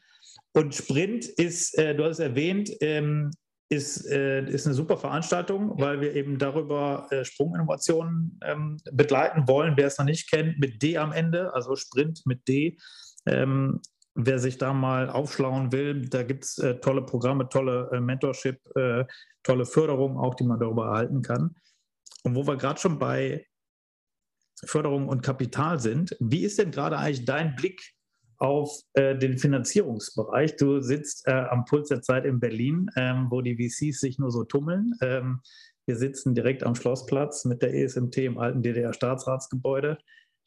[0.52, 3.30] Und Sprint ist, du hast es erwähnt, ähm,
[3.68, 9.74] ist, ist eine super Veranstaltung, weil wir eben darüber Sprunginnovationen ähm, begleiten wollen.
[9.76, 12.78] Wer es noch nicht kennt, mit D am Ende, also Sprint mit D.
[13.26, 13.80] Ähm,
[14.26, 18.58] wer sich da mal aufschlauen will, da gibt es äh, tolle Programme, tolle äh, Mentorship,
[18.76, 19.04] äh,
[19.42, 21.56] tolle Förderung auch, die man darüber erhalten kann.
[22.22, 23.46] Und wo wir gerade schon bei
[24.64, 27.80] Förderung und Kapital sind, wie ist denn gerade eigentlich dein Blick
[28.38, 30.56] auf äh, den Finanzierungsbereich?
[30.56, 34.30] Du sitzt äh, am Puls der Zeit in Berlin, ähm, wo die VCs sich nur
[34.30, 34.94] so tummeln.
[35.00, 35.40] Ähm,
[35.86, 39.98] wir sitzen direkt am Schlossplatz mit der ESMT im alten DDR-Staatsratsgebäude.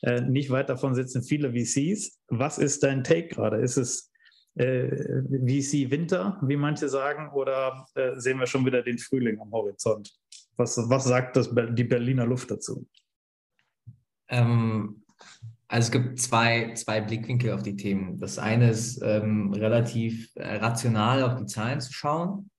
[0.03, 2.19] Äh, nicht weit davon sitzen viele VCs.
[2.27, 3.57] Was ist dein Take gerade?
[3.57, 4.11] Ist es
[4.55, 9.51] äh, VC Winter, wie manche sagen, oder äh, sehen wir schon wieder den Frühling am
[9.51, 10.13] Horizont?
[10.57, 12.85] Was, was sagt das, die Berliner Luft dazu?
[14.27, 15.03] Ähm,
[15.69, 18.19] also es gibt zwei, zwei Blickwinkel auf die Themen.
[18.19, 22.49] Das eine ist ähm, relativ äh, rational auf die Zahlen zu schauen.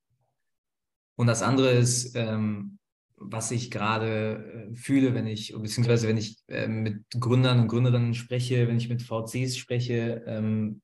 [1.17, 2.79] Und das andere ist, ähm,
[3.17, 8.15] was ich gerade äh, fühle, wenn ich, beziehungsweise wenn ich äh, mit Gründern und Gründerinnen
[8.15, 10.81] spreche, wenn ich mit VCs spreche, ähm,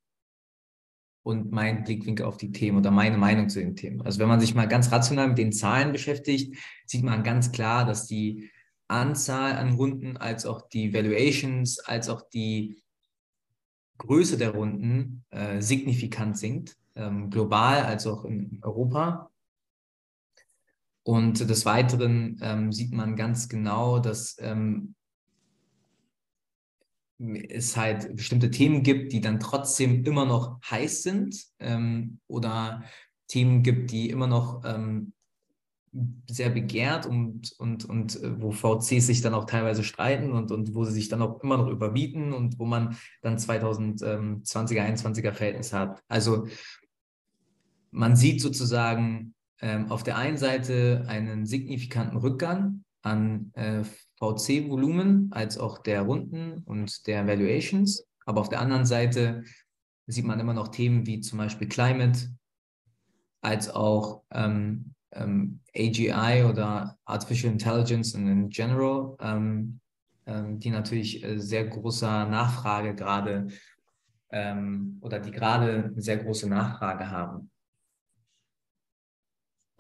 [1.23, 4.03] und mein Blickwinkel auf die Themen oder meine Meinung zu den Themen.
[4.03, 6.57] Also wenn man sich mal ganz rational mit den Zahlen beschäftigt,
[6.87, 8.51] sieht man ganz klar, dass die
[8.89, 12.83] Anzahl an Runden als auch die Valuations, als auch die
[13.99, 19.31] Größe der Runden äh, signifikant sinkt, ähm, global als auch in Europa.
[21.03, 24.95] Und des Weiteren ähm, sieht man ganz genau, dass ähm,
[27.19, 32.85] es halt bestimmte Themen gibt, die dann trotzdem immer noch heiß sind ähm, oder
[33.29, 35.13] Themen gibt, die immer noch ähm,
[36.29, 40.75] sehr begehrt und, und, und äh, wo VCs sich dann auch teilweise streiten und, und
[40.75, 45.73] wo sie sich dann auch immer noch überbieten und wo man dann 2020er, 21er Verhältnis
[45.73, 46.03] hat.
[46.09, 46.47] Also
[47.91, 53.85] man sieht sozusagen ähm, auf der einen Seite einen signifikanten Rückgang an äh,
[54.19, 58.05] VC-Volumen als auch der Runden und der Valuations.
[58.27, 59.45] Aber auf der anderen Seite
[60.07, 62.29] sieht man immer noch Themen wie zum Beispiel Climate,
[63.43, 69.81] als auch ähm, ähm, AGI oder Artificial Intelligence in general, ähm,
[70.27, 73.49] ähm, die natürlich äh, sehr großer Nachfrage gerade
[74.31, 77.51] ähm, oder die gerade sehr große Nachfrage haben.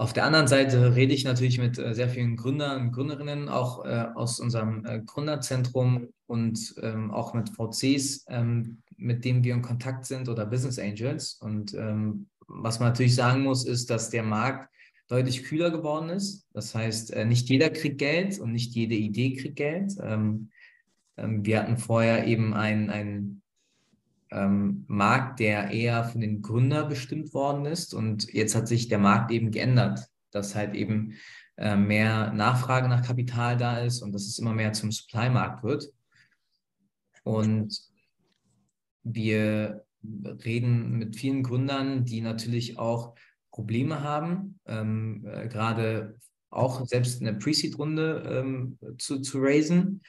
[0.00, 3.84] Auf der anderen Seite rede ich natürlich mit äh, sehr vielen Gründern und Gründerinnen, auch
[3.84, 9.60] äh, aus unserem äh, Gründerzentrum und ähm, auch mit VCs, ähm, mit denen wir in
[9.60, 11.34] Kontakt sind oder Business Angels.
[11.34, 14.70] Und ähm, was man natürlich sagen muss, ist, dass der Markt
[15.08, 16.46] deutlich kühler geworden ist.
[16.54, 19.92] Das heißt, nicht jeder kriegt Geld und nicht jede Idee kriegt Geld.
[21.16, 23.42] Wir hatten vorher eben ein, ein
[24.30, 27.94] ähm, Markt, der eher von den Gründern bestimmt worden ist.
[27.94, 31.14] Und jetzt hat sich der Markt eben geändert, dass halt eben
[31.56, 35.92] äh, mehr Nachfrage nach Kapital da ist und dass es immer mehr zum Supply-Markt wird.
[37.24, 37.78] Und
[39.02, 43.14] wir reden mit vielen Gründern, die natürlich auch
[43.50, 46.16] Probleme haben, ähm, äh, gerade
[46.50, 50.02] auch selbst eine Pre-Seed-Runde ähm, zu, zu raisen,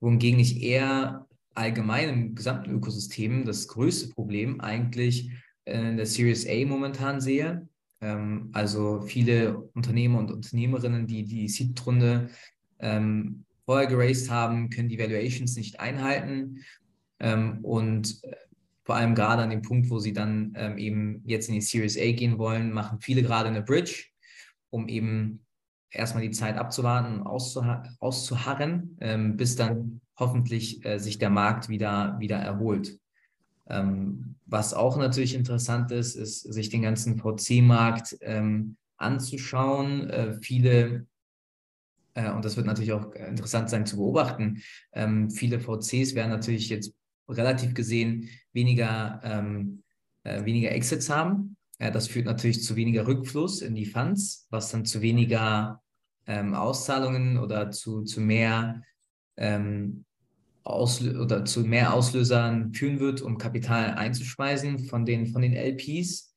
[0.00, 5.30] wohingegen ich eher allgemein im gesamten Ökosystem das größte Problem eigentlich
[5.64, 7.68] in der Series A momentan sehe.
[8.00, 12.28] Ähm, also viele Unternehmer und Unternehmerinnen, die die Seed-Runde
[12.78, 16.62] ähm, vorher geraced haben, können die Valuations nicht einhalten.
[17.18, 18.36] Ähm, und äh,
[18.84, 21.98] vor allem gerade an dem Punkt, wo sie dann ähm, eben jetzt in die Series
[21.98, 24.04] A gehen wollen, machen viele gerade eine Bridge,
[24.70, 25.44] um eben
[25.90, 27.26] erstmal die Zeit abzuwarten und
[27.98, 32.98] auszuharren, ähm, bis dann hoffentlich äh, sich der Markt wieder, wieder erholt.
[33.68, 40.08] Ähm, was auch natürlich interessant ist, ist, sich den ganzen VC-Markt ähm, anzuschauen.
[40.08, 41.06] Äh, viele,
[42.14, 44.62] äh, und das wird natürlich auch interessant sein zu beobachten,
[44.92, 46.94] ähm, viele VCs werden natürlich jetzt
[47.28, 49.82] relativ gesehen weniger, ähm,
[50.22, 51.56] äh, weniger Exits haben.
[51.78, 55.82] das führt natürlich zu weniger Rückfluss in die Funds, was dann zu weniger
[56.26, 58.82] ähm, Auszahlungen oder zu, zu mehr
[59.36, 60.04] ähm,
[60.64, 66.34] oder zu mehr Auslösern führen wird, um Kapital einzuspeisen von den, von den LPs,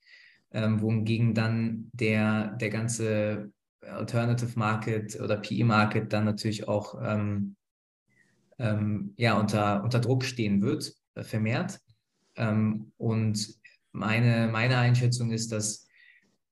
[0.51, 7.55] ähm, wohingegen dann der, der ganze Alternative Market oder PE Market dann natürlich auch ähm,
[8.59, 11.79] ähm, ja, unter, unter Druck stehen wird, äh, vermehrt.
[12.35, 13.59] Ähm, und
[13.91, 15.87] meine, meine Einschätzung ist, dass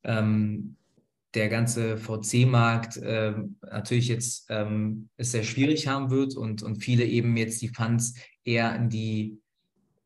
[0.04, 0.77] ähm,
[1.38, 7.06] der ganze VC-Markt äh, natürlich jetzt ähm, es sehr schwierig haben wird und, und viele
[7.06, 9.40] eben jetzt die Funds eher in die,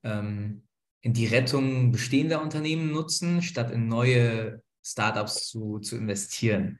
[0.04, 0.64] ähm,
[1.00, 6.80] in die Rettung bestehender Unternehmen nutzen, statt in neue Startups zu, zu investieren.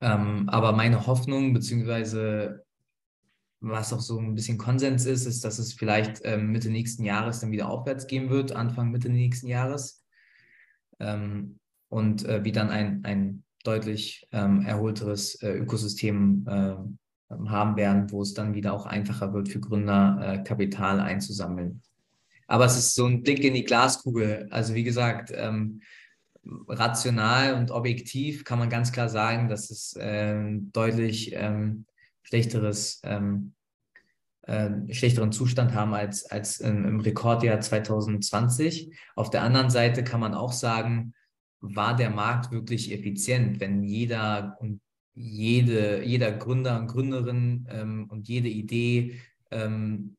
[0.00, 2.64] Ähm, aber meine Hoffnung, beziehungsweise
[3.60, 7.38] was auch so ein bisschen Konsens ist, ist, dass es vielleicht ähm, Mitte nächsten Jahres
[7.38, 10.04] dann wieder aufwärts gehen wird, Anfang Mitte nächsten Jahres.
[10.98, 11.60] Ähm,
[11.92, 16.74] und äh, wie dann ein, ein deutlich ähm, erholteres äh, Ökosystem äh,
[17.48, 21.82] haben werden, wo es dann wieder auch einfacher wird für Gründer, äh, Kapital einzusammeln.
[22.46, 24.48] Aber es ist so ein Blick in die Glaskugel.
[24.50, 25.82] Also wie gesagt, ähm,
[26.66, 31.84] rational und objektiv kann man ganz klar sagen, dass es ähm, deutlich ähm,
[32.22, 33.02] schlechteres
[34.44, 38.96] äh, schlechteren Zustand haben als, als im, im Rekordjahr 2020.
[39.14, 41.12] Auf der anderen Seite kann man auch sagen,
[41.62, 44.80] war der Markt wirklich effizient, wenn jeder und
[45.14, 50.16] jede, jeder Gründer und Gründerin ähm, und jede Idee ähm,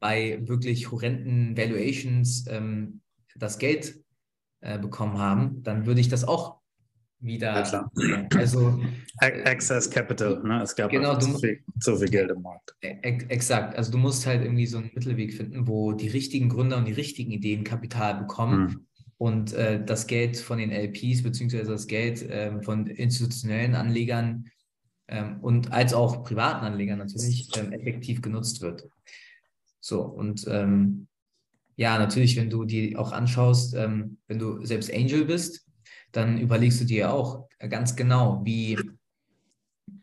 [0.00, 3.00] bei wirklich horrenden Valuations ähm,
[3.36, 4.04] das Geld
[4.60, 6.60] äh, bekommen haben, dann würde ich das auch
[7.20, 7.64] wieder.
[7.64, 7.90] Ja,
[8.36, 8.82] also
[9.18, 10.62] Access Capital, ne?
[10.62, 12.74] Es gab genau, zu, viel, zu viel Geld im Markt.
[12.82, 13.76] E-, exakt.
[13.76, 16.92] Also du musst halt irgendwie so einen Mittelweg finden, wo die richtigen Gründer und die
[16.92, 18.68] richtigen Ideen Kapital bekommen.
[18.68, 18.86] Hm
[19.18, 24.50] und äh, das Geld von den LPs beziehungsweise das Geld äh, von institutionellen Anlegern
[25.08, 28.88] ähm, und als auch privaten Anlegern natürlich ähm, effektiv genutzt wird.
[29.80, 31.08] So, und ähm,
[31.76, 35.66] ja, natürlich, wenn du die auch anschaust, ähm, wenn du selbst Angel bist,
[36.12, 38.78] dann überlegst du dir auch ganz genau, wie,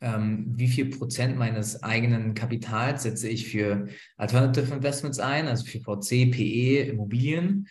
[0.01, 3.88] ähm, wie viel Prozent meines eigenen Kapitals setze ich für
[4.18, 7.68] Alternative Investments ein, also für VC, PE, Immobilien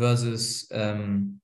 [0.00, 1.40] versus, ähm,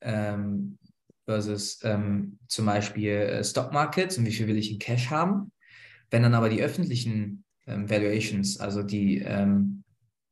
[0.00, 0.76] ähm,
[1.24, 5.52] versus ähm, zum Beispiel äh, Stock Markets und wie viel will ich in Cash haben.
[6.10, 9.84] Wenn dann aber die öffentlichen ähm, Valuations, also die ähm,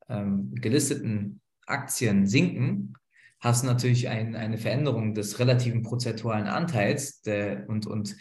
[0.09, 2.95] ähm, gelisteten Aktien sinken,
[3.41, 8.17] hast du natürlich ein, eine Veränderung des relativen prozentualen Anteils der, und, und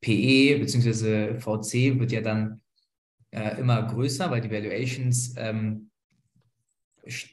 [0.00, 1.38] PE bzw.
[1.38, 2.60] VC wird ja dann
[3.30, 5.90] äh, immer größer, weil die Valuations ähm,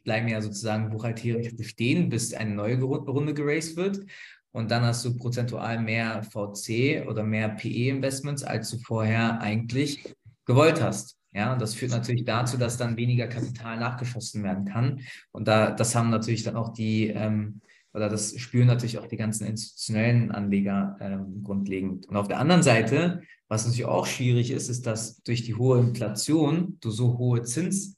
[0.03, 4.05] bleiben ja sozusagen buchhalterisch bestehen, bis eine neue Runde geraced wird.
[4.51, 10.13] Und dann hast du prozentual mehr VC oder mehr PE-Investments, als du vorher eigentlich
[10.45, 11.17] gewollt hast.
[11.33, 14.99] Ja, und das führt natürlich dazu, dass dann weniger Kapital nachgeschossen werden kann.
[15.31, 17.61] Und da, das haben natürlich dann auch die, ähm,
[17.93, 22.05] oder das spüren natürlich auch die ganzen institutionellen Anleger ähm, grundlegend.
[22.07, 25.79] Und auf der anderen Seite, was natürlich auch schwierig ist, ist, dass durch die hohe
[25.79, 27.97] Inflation du so hohe Zins,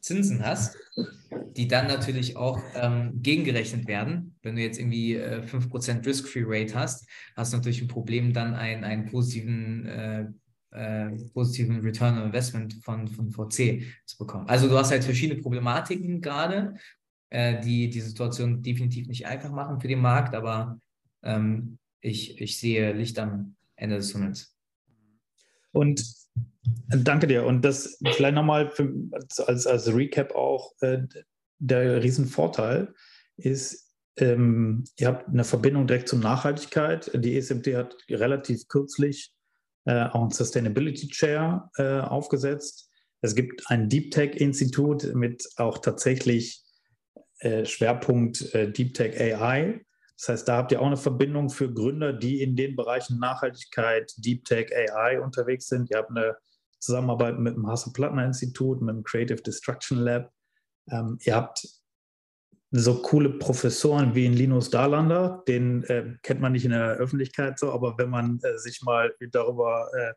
[0.00, 0.76] Zinsen hast,
[1.56, 4.36] die dann natürlich auch ähm, gegengerechnet werden.
[4.42, 8.54] Wenn du jetzt irgendwie äh, 5% Risk-Free Rate hast, hast du natürlich ein Problem, dann
[8.54, 10.26] einen, einen positiven äh,
[10.70, 14.46] äh, positiven Return on Investment von, von VC zu bekommen.
[14.48, 16.74] Also du hast halt verschiedene Problematiken gerade,
[17.30, 20.78] äh, die die Situation definitiv nicht einfach machen für den Markt, aber
[21.22, 24.54] ähm, ich, ich sehe Licht am Ende des Tunnels.
[25.72, 26.02] Und
[26.88, 27.44] danke dir.
[27.44, 28.72] Und das vielleicht nochmal
[29.46, 30.98] als, als Recap auch, äh,
[31.58, 32.94] der Riesenvorteil
[33.36, 37.10] ist, ähm, ihr habt eine Verbindung direkt zur Nachhaltigkeit.
[37.14, 39.32] Die ESMT hat relativ kürzlich
[39.84, 42.90] äh, auch ein Sustainability Chair äh, aufgesetzt.
[43.20, 46.62] Es gibt ein Deep Tech Institut mit auch tatsächlich
[47.40, 49.84] äh, Schwerpunkt äh, Deep Tech AI.
[50.16, 54.12] Das heißt, da habt ihr auch eine Verbindung für Gründer, die in den Bereichen Nachhaltigkeit,
[54.16, 55.90] Deep Tech AI unterwegs sind.
[55.90, 56.36] Ihr habt eine
[56.80, 60.32] Zusammenarbeit mit dem Hasse-Plattner-Institut, mit dem Creative Destruction Lab.
[60.90, 61.66] Ähm, ihr habt
[62.70, 67.58] so coole Professoren wie in Linus Darlander, den äh, kennt man nicht in der Öffentlichkeit
[67.58, 70.12] so, aber wenn man äh, sich mal darüber äh,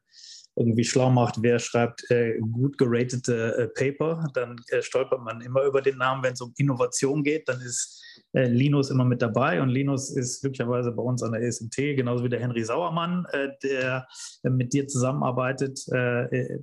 [0.55, 5.63] irgendwie schlau macht, wer schreibt äh, gut geratete äh, Paper, dann äh, stolpert man immer
[5.63, 6.23] über den Namen.
[6.23, 7.99] Wenn es um Innovation geht, dann ist
[8.33, 12.29] Linus immer mit dabei und Linus ist glücklicherweise bei uns an der ESMT, genauso wie
[12.29, 13.25] der Henry Sauermann,
[13.61, 14.07] der
[14.43, 15.81] mit dir zusammenarbeitet,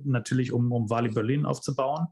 [0.03, 2.07] natürlich um, um Wali Berlin aufzubauen.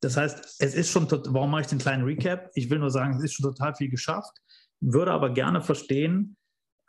[0.00, 2.50] Das heißt, es ist schon, warum mache ich den kleinen Recap?
[2.54, 4.36] Ich will nur sagen, es ist schon total viel geschafft,
[4.80, 6.36] würde aber gerne verstehen,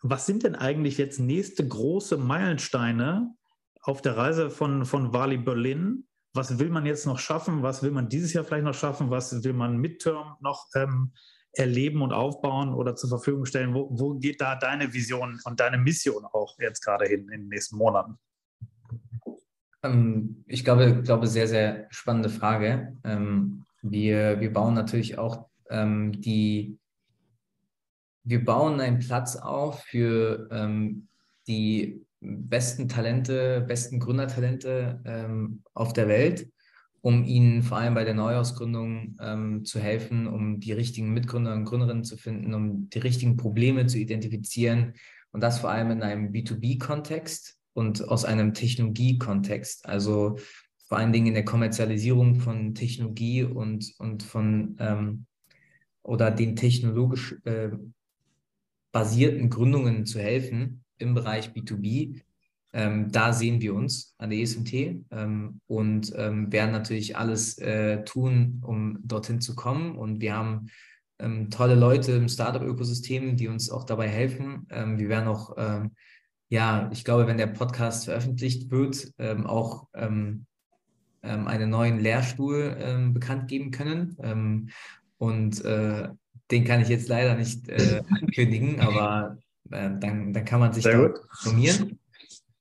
[0.01, 3.33] was sind denn eigentlich jetzt nächste große Meilensteine
[3.85, 6.07] auf der Reise von, von Wali Berlin?
[6.33, 7.63] Was will man jetzt noch schaffen?
[7.63, 9.09] Was will man dieses Jahr vielleicht noch schaffen?
[9.09, 11.13] Was will man midterm noch ähm,
[11.53, 13.73] erleben und aufbauen oder zur Verfügung stellen?
[13.73, 17.47] Wo, wo geht da deine Vision und deine Mission auch jetzt gerade hin in den
[17.47, 18.17] nächsten Monaten?
[19.83, 22.97] Ähm, ich glaube, glaube, sehr, sehr spannende Frage.
[23.03, 26.79] Ähm, wir, wir bauen natürlich auch ähm, die,
[28.23, 30.49] wir bauen einen Platz auf für
[31.47, 36.49] die besten Talente, besten Gründertalente auf der Welt,
[37.01, 41.65] um ihnen vor allem bei der Neuausgründung ähm, zu helfen, um die richtigen Mitgründer und
[41.65, 44.93] Gründerinnen zu finden, um die richtigen Probleme zu identifizieren
[45.31, 49.85] und das vor allem in einem B2B-Kontext und aus einem Technologiekontext.
[49.85, 50.37] Also
[50.87, 55.25] vor allen Dingen in der Kommerzialisierung von Technologie und, und von ähm,
[56.01, 57.69] oder den technologisch äh,
[58.91, 62.21] basierten Gründungen zu helfen im Bereich B2B.
[62.73, 64.73] Ähm, da sehen wir uns an der ESMT
[65.11, 69.95] ähm, und ähm, werden natürlich alles äh, tun, um dorthin zu kommen.
[69.95, 70.67] Und wir haben
[71.19, 74.67] ähm, tolle Leute im Startup-Ökosystem, die uns auch dabei helfen.
[74.71, 75.91] Ähm, wir werden auch ähm,
[76.49, 80.45] ja, ich glaube, wenn der Podcast veröffentlicht wird, auch einen
[81.23, 84.69] neuen Lehrstuhl ähm, bekannt geben können.
[85.17, 86.09] Und äh,
[86.51, 89.39] den kann ich jetzt leider nicht äh, ankündigen, aber
[89.71, 91.99] äh, dann, dann kann man sich da informieren.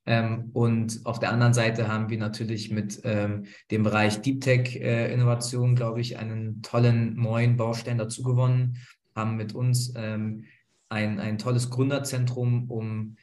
[0.05, 4.75] Ähm, und auf der anderen Seite haben wir natürlich mit ähm, dem Bereich Deep Tech
[4.75, 8.77] äh, Innovation, glaube ich, einen tollen neuen Baustein dazu gewonnen,
[9.15, 10.45] haben mit uns ähm,
[10.89, 13.15] ein, ein tolles Gründerzentrum, um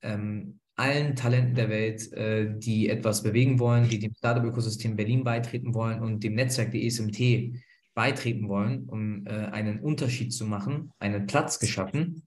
[0.00, 5.74] ähm, allen Talenten der Welt, äh, die etwas bewegen wollen, die dem Startup-Ökosystem Berlin beitreten
[5.74, 7.60] wollen und dem Netzwerk der ESMT
[7.94, 12.22] beitreten wollen, um äh, einen Unterschied zu machen, einen Platz geschaffen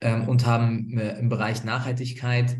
[0.00, 2.56] ähm, und haben äh, im Bereich Nachhaltigkeit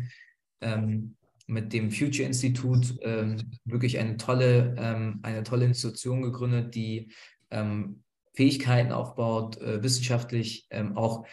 [0.61, 1.15] ähm,
[1.47, 7.11] mit dem Future Institute ähm, wirklich eine tolle, ähm, eine tolle Institution gegründet, die
[7.51, 11.25] ähm, Fähigkeiten aufbaut, äh, wissenschaftlich auch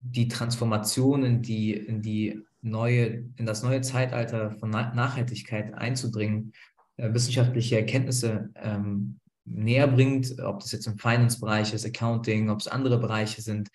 [0.00, 6.52] die Transformation in die, in die neue, in das neue Zeitalter von Nachhaltigkeit einzudringen,
[6.96, 12.68] äh, wissenschaftliche Erkenntnisse ähm, näher bringt, ob das jetzt im Finance-Bereich ist, Accounting, ob es
[12.68, 13.70] andere Bereiche sind.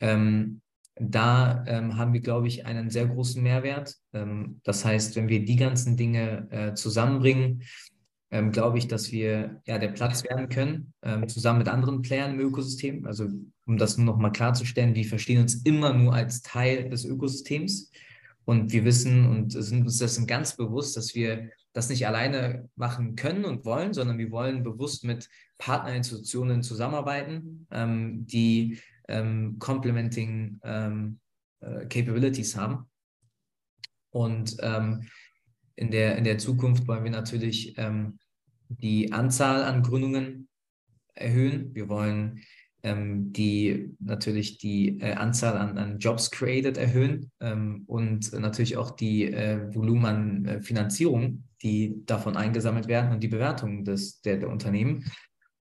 [0.00, 0.60] Ähm,
[0.96, 3.96] da ähm, haben wir, glaube ich, einen sehr großen Mehrwert.
[4.12, 7.62] Ähm, das heißt, wenn wir die ganzen Dinge äh, zusammenbringen,
[8.30, 12.34] ähm, glaube ich, dass wir ja der Platz werden können, ähm, zusammen mit anderen Playern
[12.34, 13.06] im Ökosystem.
[13.06, 13.28] Also
[13.66, 17.90] um das nur noch mal klarzustellen, wir verstehen uns immer nur als Teil des Ökosystems.
[18.44, 23.14] Und wir wissen und sind uns dessen ganz bewusst, dass wir das nicht alleine machen
[23.14, 25.28] können und wollen, sondern wir wollen bewusst mit
[25.58, 28.80] Partnerinstitutionen zusammenarbeiten, ähm, die
[29.10, 31.20] ähm, complementing ähm,
[31.60, 32.86] äh, Capabilities haben.
[34.10, 35.06] Und ähm,
[35.76, 38.18] in, der, in der Zukunft wollen wir natürlich ähm,
[38.68, 40.48] die Anzahl an Gründungen
[41.14, 41.74] erhöhen.
[41.74, 42.40] Wir wollen
[42.82, 48.92] ähm, die natürlich die äh, Anzahl an, an, Jobs created erhöhen ähm, und natürlich auch
[48.92, 54.38] die äh, Volumen an äh, Finanzierung, die davon eingesammelt werden und die Bewertung des, der,
[54.38, 55.04] der Unternehmen,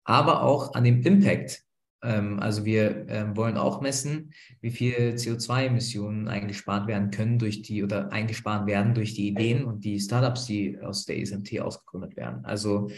[0.05, 1.63] aber auch an dem Impact.
[2.03, 7.83] Ähm, also wir ähm, wollen auch messen, wie viel CO2-Emissionen eingespart werden können durch die
[7.83, 12.45] oder eingespart werden durch die Ideen und die Startups, die aus der ESMT ausgegründet werden.
[12.45, 12.91] Also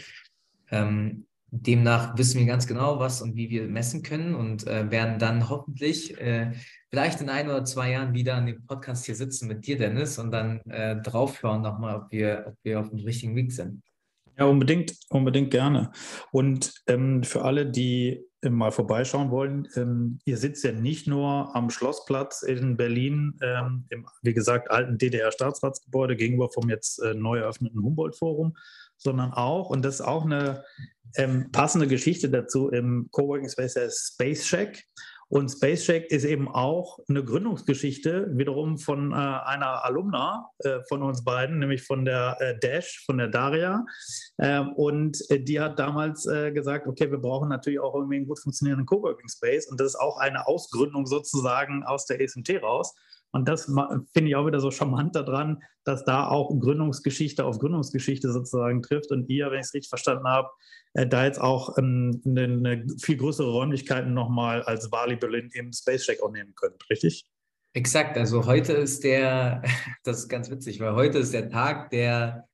[0.69, 5.19] ähm, Demnach wissen wir ganz genau, was und wie wir messen können und äh, werden
[5.19, 6.53] dann hoffentlich äh,
[6.89, 10.17] vielleicht in ein oder zwei Jahren wieder an dem Podcast hier sitzen mit dir, Dennis,
[10.17, 13.83] und dann äh, draufschauen nochmal, ob wir, ob wir auf dem richtigen Weg sind.
[14.37, 15.91] Ja, unbedingt, unbedingt gerne.
[16.31, 21.69] Und ähm, für alle, die mal vorbeischauen wollen, ähm, ihr sitzt ja nicht nur am
[21.69, 27.83] Schlossplatz in Berlin, ähm, im, wie gesagt, alten DDR-Staatsratsgebäude gegenüber vom jetzt äh, neu eröffneten
[27.83, 28.57] Humboldt-Forum,
[28.97, 30.63] sondern auch, und das ist auch eine
[31.17, 34.85] ähm, passende Geschichte dazu im Coworking Space der Space Shack.
[35.31, 41.01] Und Space Shack ist eben auch eine Gründungsgeschichte, wiederum von äh, einer Alumna äh, von
[41.01, 43.85] uns beiden, nämlich von der äh, Dash, von der Daria.
[44.39, 48.27] Ähm, und äh, die hat damals äh, gesagt, okay, wir brauchen natürlich auch irgendwie einen
[48.27, 49.71] gut funktionierenden Coworking Space.
[49.71, 52.93] Und das ist auch eine Ausgründung sozusagen aus der ESMT raus.
[53.31, 58.31] Und das finde ich auch wieder so charmant daran, dass da auch Gründungsgeschichte auf Gründungsgeschichte
[58.31, 60.49] sozusagen trifft und ihr, wenn ich es richtig verstanden habe,
[60.93, 65.71] äh, da jetzt auch ähm, eine, eine, viel größere Räumlichkeiten nochmal als Wali Berlin im
[65.71, 67.25] Space Check auch nehmen könnt, richtig?
[67.73, 69.63] Exakt, also heute ist der,
[70.03, 72.49] das ist ganz witzig, weil heute ist der Tag der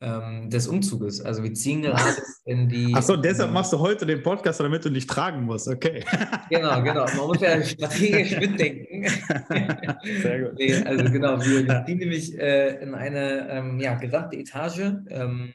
[0.00, 1.20] ähm, des Umzuges.
[1.20, 2.94] Also wir ziehen gerade in die.
[2.94, 5.68] Achso, deshalb machst du heute den Podcast, damit du nicht tragen musst.
[5.68, 6.04] Okay.
[6.50, 7.04] Genau, genau.
[7.04, 9.06] Man muss ja strategisch mitdenken.
[10.22, 10.58] Sehr gut.
[10.58, 14.94] Nee, also genau, wir, wir ziehen nämlich äh, in eine ähm, ja, gesamte Etage.
[15.10, 15.52] Ähm,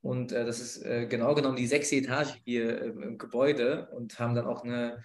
[0.00, 4.34] und äh, das ist äh, genau genommen die sechste Etage hier im Gebäude und haben
[4.34, 4.98] dann auch eine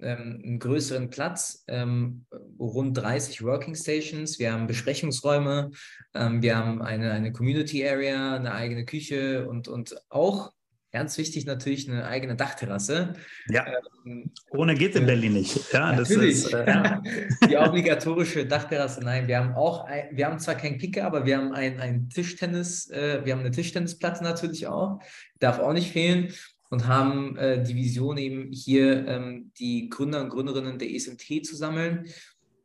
[0.00, 2.26] ähm, einen größeren Platz, ähm,
[2.58, 4.38] rund 30 Working Stations.
[4.38, 5.70] Wir haben Besprechungsräume,
[6.14, 10.52] ähm, wir haben eine, eine Community Area, eine eigene Küche und, und auch
[10.92, 13.14] ganz wichtig natürlich eine eigene Dachterrasse.
[13.48, 13.64] Ja.
[14.04, 15.72] Ähm, Ohne geht in Berlin nicht.
[15.72, 16.44] Ja, natürlich.
[16.44, 17.02] Ist, äh, ja.
[17.48, 19.00] Die obligatorische Dachterrasse.
[19.00, 22.08] Nein, wir haben auch, ein, wir haben zwar keinen Kicker, aber wir haben ein, ein
[22.08, 25.00] Tischtennis, äh, wir haben eine Tischtennisplatte natürlich auch.
[25.38, 26.32] Darf auch nicht fehlen
[26.70, 31.56] und haben äh, die Vision eben hier ähm, die Gründer und Gründerinnen der ESMT zu
[31.56, 32.06] sammeln,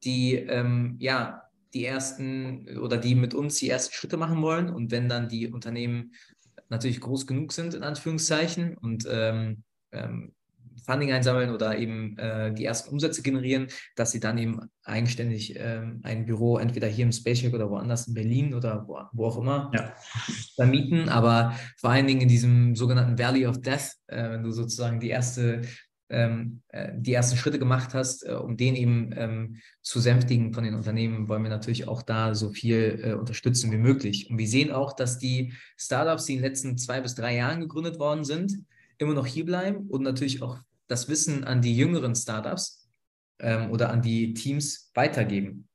[0.04, 1.42] die ähm, ja
[1.74, 4.70] die ersten oder die mit uns die ersten Schritte machen wollen.
[4.70, 6.14] Und wenn dann die Unternehmen
[6.70, 10.35] natürlich groß genug sind in Anführungszeichen und ähm, ähm
[10.86, 16.02] Funding einsammeln oder eben äh, die ersten Umsätze generieren, dass sie dann eben eigenständig ähm,
[16.04, 19.72] ein Büro entweder hier im Spaceship oder woanders in Berlin oder wo, wo auch immer
[19.74, 19.94] ja.
[20.58, 21.10] dann mieten.
[21.10, 25.10] Aber vor allen Dingen in diesem sogenannten Valley of Death, äh, wenn du sozusagen die
[25.10, 25.62] erste
[26.10, 30.64] ähm, äh, die ersten Schritte gemacht hast, äh, um den eben ähm, zu sänftigen von
[30.64, 34.30] den Unternehmen, wollen wir natürlich auch da so viel äh, unterstützen wie möglich.
[34.30, 37.62] Und wir sehen auch, dass die Startups, die in den letzten zwei bis drei Jahren
[37.62, 38.54] gegründet worden sind,
[38.98, 42.88] immer noch hier bleiben und natürlich auch das Wissen an die jüngeren Startups
[43.40, 45.68] ähm, oder an die Teams weitergeben.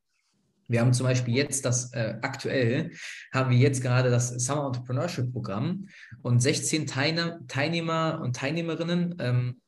[0.68, 2.92] Wir haben zum Beispiel jetzt das äh, aktuell,
[3.32, 5.88] haben wir jetzt gerade das Summer Entrepreneurship Programm
[6.22, 9.60] und 16 Teilnehmer und Teilnehmerinnen ähm,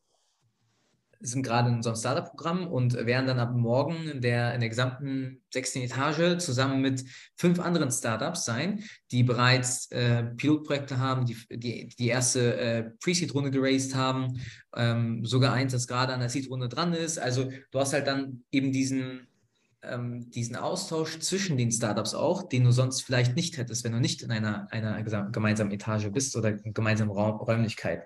[1.22, 5.42] sind gerade in unserem Startup-Programm und werden dann ab morgen in der, in der gesamten
[5.52, 7.04] sechsten Etage zusammen mit
[7.36, 13.50] fünf anderen Startups sein, die bereits äh, Pilotprojekte haben, die die, die erste äh, Pre-Seed-Runde
[13.50, 14.40] geraced haben,
[14.76, 17.18] ähm, sogar eins, das gerade an der Seed-Runde dran ist.
[17.18, 19.26] Also du hast halt dann eben diesen,
[19.82, 24.00] ähm, diesen Austausch zwischen den Startups auch, den du sonst vielleicht nicht hättest, wenn du
[24.00, 28.04] nicht in einer, einer gemeinsamen Etage bist oder gemeinsamen Raum, Räumlichkeit.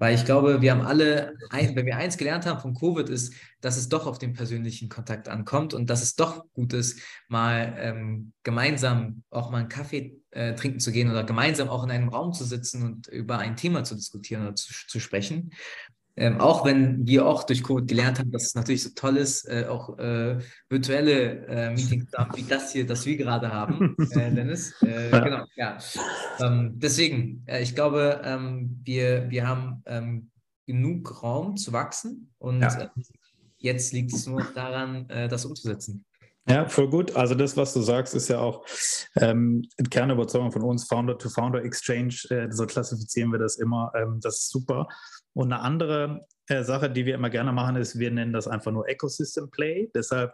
[0.00, 3.76] Weil ich glaube, wir haben alle, wenn wir eins gelernt haben von Covid, ist, dass
[3.76, 8.32] es doch auf den persönlichen Kontakt ankommt und dass es doch gut ist, mal ähm,
[8.42, 12.32] gemeinsam auch mal einen Kaffee äh, trinken zu gehen oder gemeinsam auch in einem Raum
[12.32, 15.52] zu sitzen und über ein Thema zu diskutieren oder zu, zu sprechen.
[16.16, 19.48] Ähm, auch wenn wir auch durch Covid gelernt haben, dass es natürlich so toll ist,
[19.48, 20.38] äh, auch äh,
[20.68, 24.74] virtuelle äh, Meetings zu haben, wie das hier, das wir gerade haben, äh, Dennis.
[24.82, 25.10] Äh.
[25.10, 25.78] Genau, ja.
[26.40, 30.30] Ähm, deswegen, äh, ich glaube, ähm, wir, wir haben ähm,
[30.66, 32.90] genug Raum zu wachsen und ja.
[33.58, 36.04] jetzt liegt es nur daran, das umzusetzen.
[36.48, 37.14] Ja, voll gut.
[37.14, 38.64] Also das, was du sagst, ist ja auch
[39.16, 43.92] ähm, Kernüberzeugung von uns, Founder-to-Founder-Exchange, äh, so klassifizieren wir das immer.
[43.94, 44.88] Ähm, das ist super.
[45.32, 48.72] Und eine andere äh, Sache, die wir immer gerne machen, ist, wir nennen das einfach
[48.72, 49.90] nur Ecosystem Play.
[49.94, 50.32] Deshalb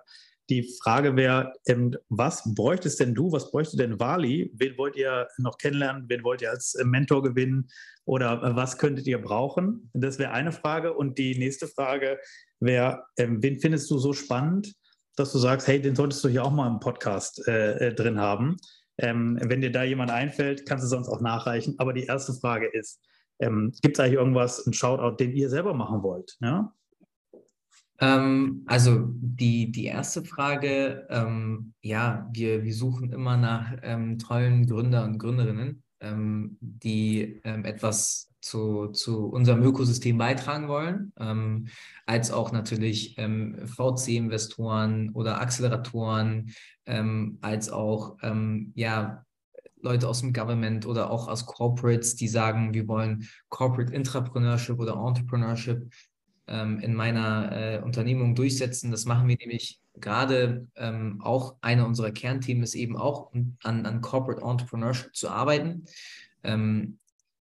[0.48, 4.52] die Frage wäre, ähm, was bräuchtest denn du, was bräuchte denn Wali?
[4.54, 6.04] Wen wollt ihr noch kennenlernen?
[6.08, 7.68] Wen wollt ihr als äh, Mentor gewinnen?
[8.04, 9.90] Oder äh, was könntet ihr brauchen?
[9.92, 10.94] Das wäre eine Frage.
[10.94, 12.18] Und die nächste Frage
[12.60, 14.72] wäre, ähm, wen findest du so spannend,
[15.16, 18.20] dass du sagst, hey, den solltest du hier auch mal im Podcast äh, äh, drin
[18.20, 18.56] haben?
[18.98, 21.74] Ähm, wenn dir da jemand einfällt, kannst du sonst auch nachreichen.
[21.78, 23.00] Aber die erste Frage ist,
[23.38, 26.36] ähm, Gibt es eigentlich irgendwas, ein Shoutout, den ihr selber machen wollt?
[26.40, 26.72] Ja?
[27.98, 34.66] Ähm, also die, die erste Frage, ähm, ja, wir, wir suchen immer nach ähm, tollen
[34.66, 41.68] Gründer und Gründerinnen, ähm, die ähm, etwas zu, zu unserem Ökosystem beitragen wollen, ähm,
[42.04, 46.52] als auch natürlich VC-Investoren oder Acceleratoren,
[47.40, 48.16] als auch
[48.74, 49.25] ja,
[49.80, 54.94] Leute aus dem Government oder auch aus Corporates, die sagen, wir wollen Corporate Intrapreneurship oder
[54.94, 55.92] Entrepreneurship
[56.46, 58.90] ähm, in meiner äh, Unternehmung durchsetzen.
[58.90, 64.00] Das machen wir nämlich gerade ähm, auch einer unserer Kernthemen ist eben auch an, an
[64.00, 65.84] Corporate Entrepreneurship zu arbeiten.
[66.42, 66.98] Ähm,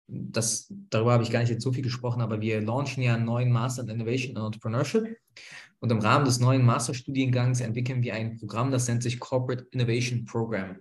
[0.07, 3.25] das, darüber habe ich gar nicht jetzt so viel gesprochen, aber wir launchen ja einen
[3.25, 5.17] neuen Master in Innovation and Entrepreneurship.
[5.79, 10.25] Und im Rahmen des neuen Masterstudiengangs entwickeln wir ein Programm, das nennt sich Corporate Innovation
[10.25, 10.77] Program.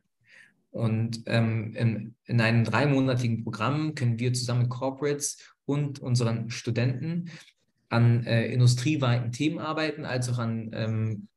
[0.70, 7.30] Und ähm, in, in einem dreimonatigen Programm können wir zusammen mit Corporates und unseren Studenten
[7.88, 11.28] an äh, industrieweiten Themen arbeiten, als auch an ähm,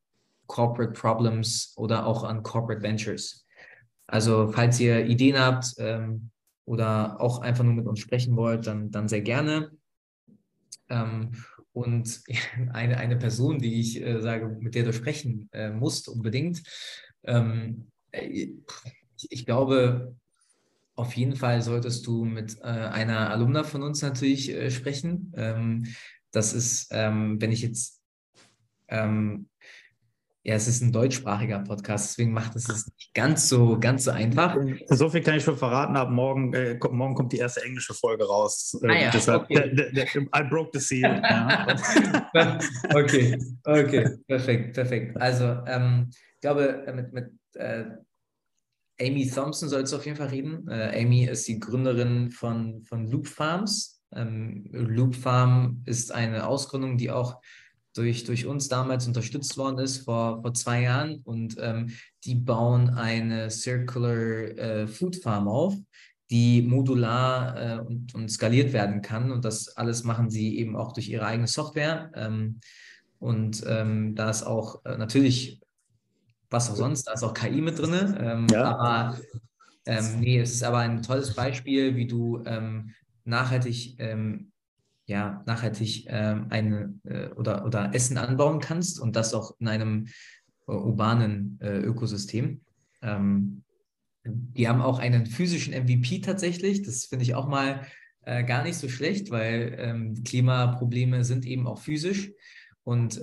[0.46, 3.48] Corporate Problems oder auch an Corporate Ventures.
[4.06, 6.30] Also falls ihr Ideen habt ähm,
[6.66, 9.72] oder auch einfach nur mit uns sprechen wollt, dann, dann sehr gerne.
[10.90, 11.32] Ähm,
[11.72, 12.22] und
[12.74, 16.62] eine, eine Person, die ich äh, sage, mit der du sprechen äh, musst unbedingt,
[17.24, 18.50] ähm, äh,
[19.32, 20.16] ich glaube,
[20.96, 25.34] auf jeden Fall solltest du mit äh, einer Alumna von uns natürlich äh, sprechen.
[25.36, 25.88] Ähm,
[26.32, 28.02] das ist, ähm, wenn ich jetzt,
[28.90, 29.48] ähm,
[30.44, 34.12] ja, es ist ein deutschsprachiger Podcast, deswegen macht es es nicht ganz so, ganz so
[34.12, 34.58] einfach.
[34.90, 35.96] So viel kann ich schon verraten.
[35.96, 38.78] Ab morgen, äh, kommt, morgen kommt die erste englische Folge raus.
[38.84, 39.72] Äh, ah, ja, deshalb, okay.
[40.36, 41.22] I broke the seal.
[42.34, 42.60] ja.
[42.94, 45.22] okay, okay, perfekt, perfekt.
[45.22, 47.86] Also, ähm, ich glaube, äh, mit, mit äh,
[49.00, 50.68] Amy Thompson soll es auf jeden Fall reden.
[50.68, 54.02] Äh, Amy ist die Gründerin von, von Loop Farms.
[54.16, 57.42] Ähm, Loop Farm ist eine Ausgründung, die auch
[57.96, 61.22] durch, durch uns damals unterstützt worden ist vor, vor zwei Jahren.
[61.24, 61.92] Und ähm,
[62.24, 65.76] die bauen eine Circular äh, Food Farm auf,
[66.30, 69.32] die modular äh, und, und skaliert werden kann.
[69.32, 72.12] Und das alles machen sie eben auch durch ihre eigene Software.
[72.16, 72.60] Ähm,
[73.20, 75.63] und ähm, da ist auch äh, natürlich
[76.54, 77.04] was auch sonst.
[77.04, 78.16] Da ist auch KI mit drin.
[78.20, 78.78] Ähm, ja.
[78.78, 79.18] Aber
[79.86, 82.92] ähm, nee, es ist aber ein tolles Beispiel, wie du ähm,
[83.26, 84.52] nachhaltig, ähm,
[85.06, 90.08] ja, nachhaltig ähm, eine äh, oder, oder Essen anbauen kannst und das auch in einem
[90.68, 92.62] äh, urbanen äh, Ökosystem.
[93.02, 93.64] Ähm,
[94.26, 96.84] die haben auch einen physischen MVP tatsächlich.
[96.84, 97.86] Das finde ich auch mal
[98.22, 102.32] äh, gar nicht so schlecht, weil Klimaprobleme sind eben auch physisch.
[102.86, 103.20] Und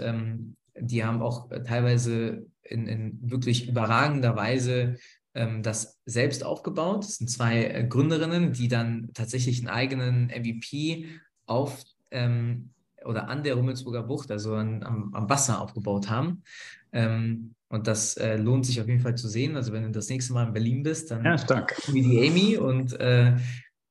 [0.78, 4.96] die haben auch teilweise in, in wirklich überragender Weise
[5.34, 7.04] ähm, das selbst aufgebaut.
[7.04, 11.06] Das sind zwei äh, Gründerinnen, die dann tatsächlich einen eigenen MVP
[11.46, 12.70] auf ähm,
[13.04, 16.42] oder an der Rummelsburger Bucht, also an, am, am, Wasser aufgebaut haben.
[16.92, 19.56] Ähm, und das äh, lohnt sich auf jeden Fall zu sehen.
[19.56, 21.76] Also wenn du das nächste Mal in Berlin bist, dann ja, stark.
[21.92, 23.36] wie die Amy und äh,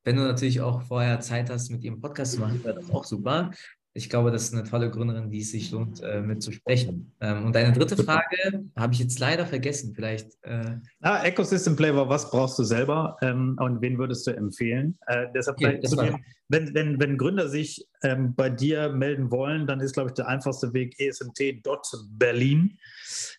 [0.03, 3.05] wenn du natürlich auch vorher Zeit hast, mit ihrem Podcast zu machen, wäre das auch
[3.05, 3.51] super
[4.00, 7.12] ich glaube, das ist eine tolle Gründerin, die es sich lohnt, äh, mit zu sprechen.
[7.20, 9.93] Ähm, und deine dritte Frage habe ich jetzt leider vergessen.
[9.93, 10.38] Vielleicht.
[10.43, 14.97] Äh ah, Ecosystem Flavor, was brauchst du selber ähm, und wen würdest du empfehlen?
[15.08, 19.82] Äh, deshalb okay, dem, wenn, wenn, wenn Gründer sich ähm, bei dir melden wollen, dann
[19.82, 22.78] ist, glaube ich, der einfachste Weg esmt.berlin.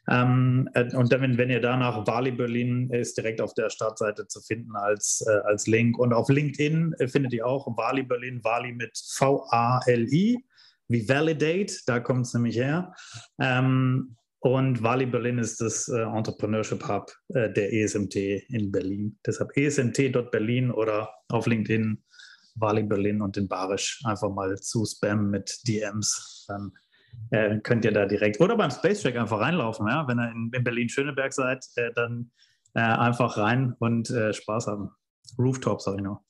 [0.09, 4.41] Ähm, äh, und dann, wenn ihr danach Wali Berlin ist direkt auf der Startseite zu
[4.41, 5.99] finden als, äh, als Link.
[5.99, 10.45] Und auf LinkedIn äh, findet ihr auch Wali Berlin, Wali mit V-A-L-I
[10.91, 12.93] wie Validate, da kommt es nämlich her.
[13.41, 18.16] Ähm, und Wali Berlin ist das äh, Entrepreneurship Hub äh, der ESMT
[18.49, 19.18] in Berlin.
[19.24, 22.03] Deshalb esmt.berlin oder auf LinkedIn
[22.57, 26.47] Wali Berlin und den Barisch einfach mal zu spammen mit DMs.
[26.49, 26.72] Dann
[27.30, 29.86] äh, könnt ihr da direkt oder beim Space Track einfach reinlaufen.
[29.86, 30.09] Ja?
[30.09, 32.30] Wenn ihr in, in Berlin-Schöneberg seid, äh, dann
[32.74, 34.91] äh, einfach rein und äh, Spaß haben.
[35.38, 36.24] Rooftop, sag ich noch.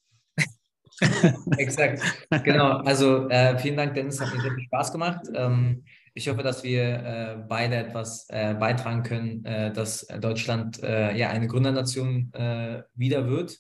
[1.57, 2.03] Exakt,
[2.45, 2.79] genau.
[2.79, 5.21] Also äh, vielen Dank, Dennis, hat mir sehr viel Spaß gemacht.
[5.35, 5.83] Ähm,
[6.15, 11.31] ich hoffe, dass wir äh, beide etwas äh, beitragen können, äh, dass Deutschland äh, ja
[11.31, 13.57] eine Gründernation äh, wieder wird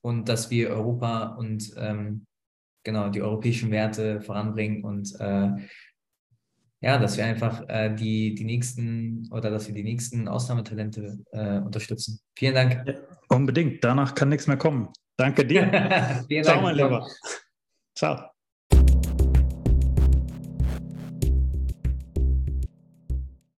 [0.00, 2.26] und dass wir Europa und ähm,
[2.84, 5.14] genau die europäischen Werte voranbringen und
[6.82, 7.62] ja, dass wir einfach
[7.96, 11.18] die, die nächsten oder dass wir die nächsten Ausnahmetalente
[11.62, 12.20] unterstützen.
[12.34, 12.82] Vielen Dank.
[12.86, 12.94] Ja,
[13.28, 13.84] unbedingt.
[13.84, 14.88] Danach kann nichts mehr kommen.
[15.20, 16.24] Danke dir.
[16.42, 17.06] Ciao, mein Lieber.
[17.94, 18.29] Ciao.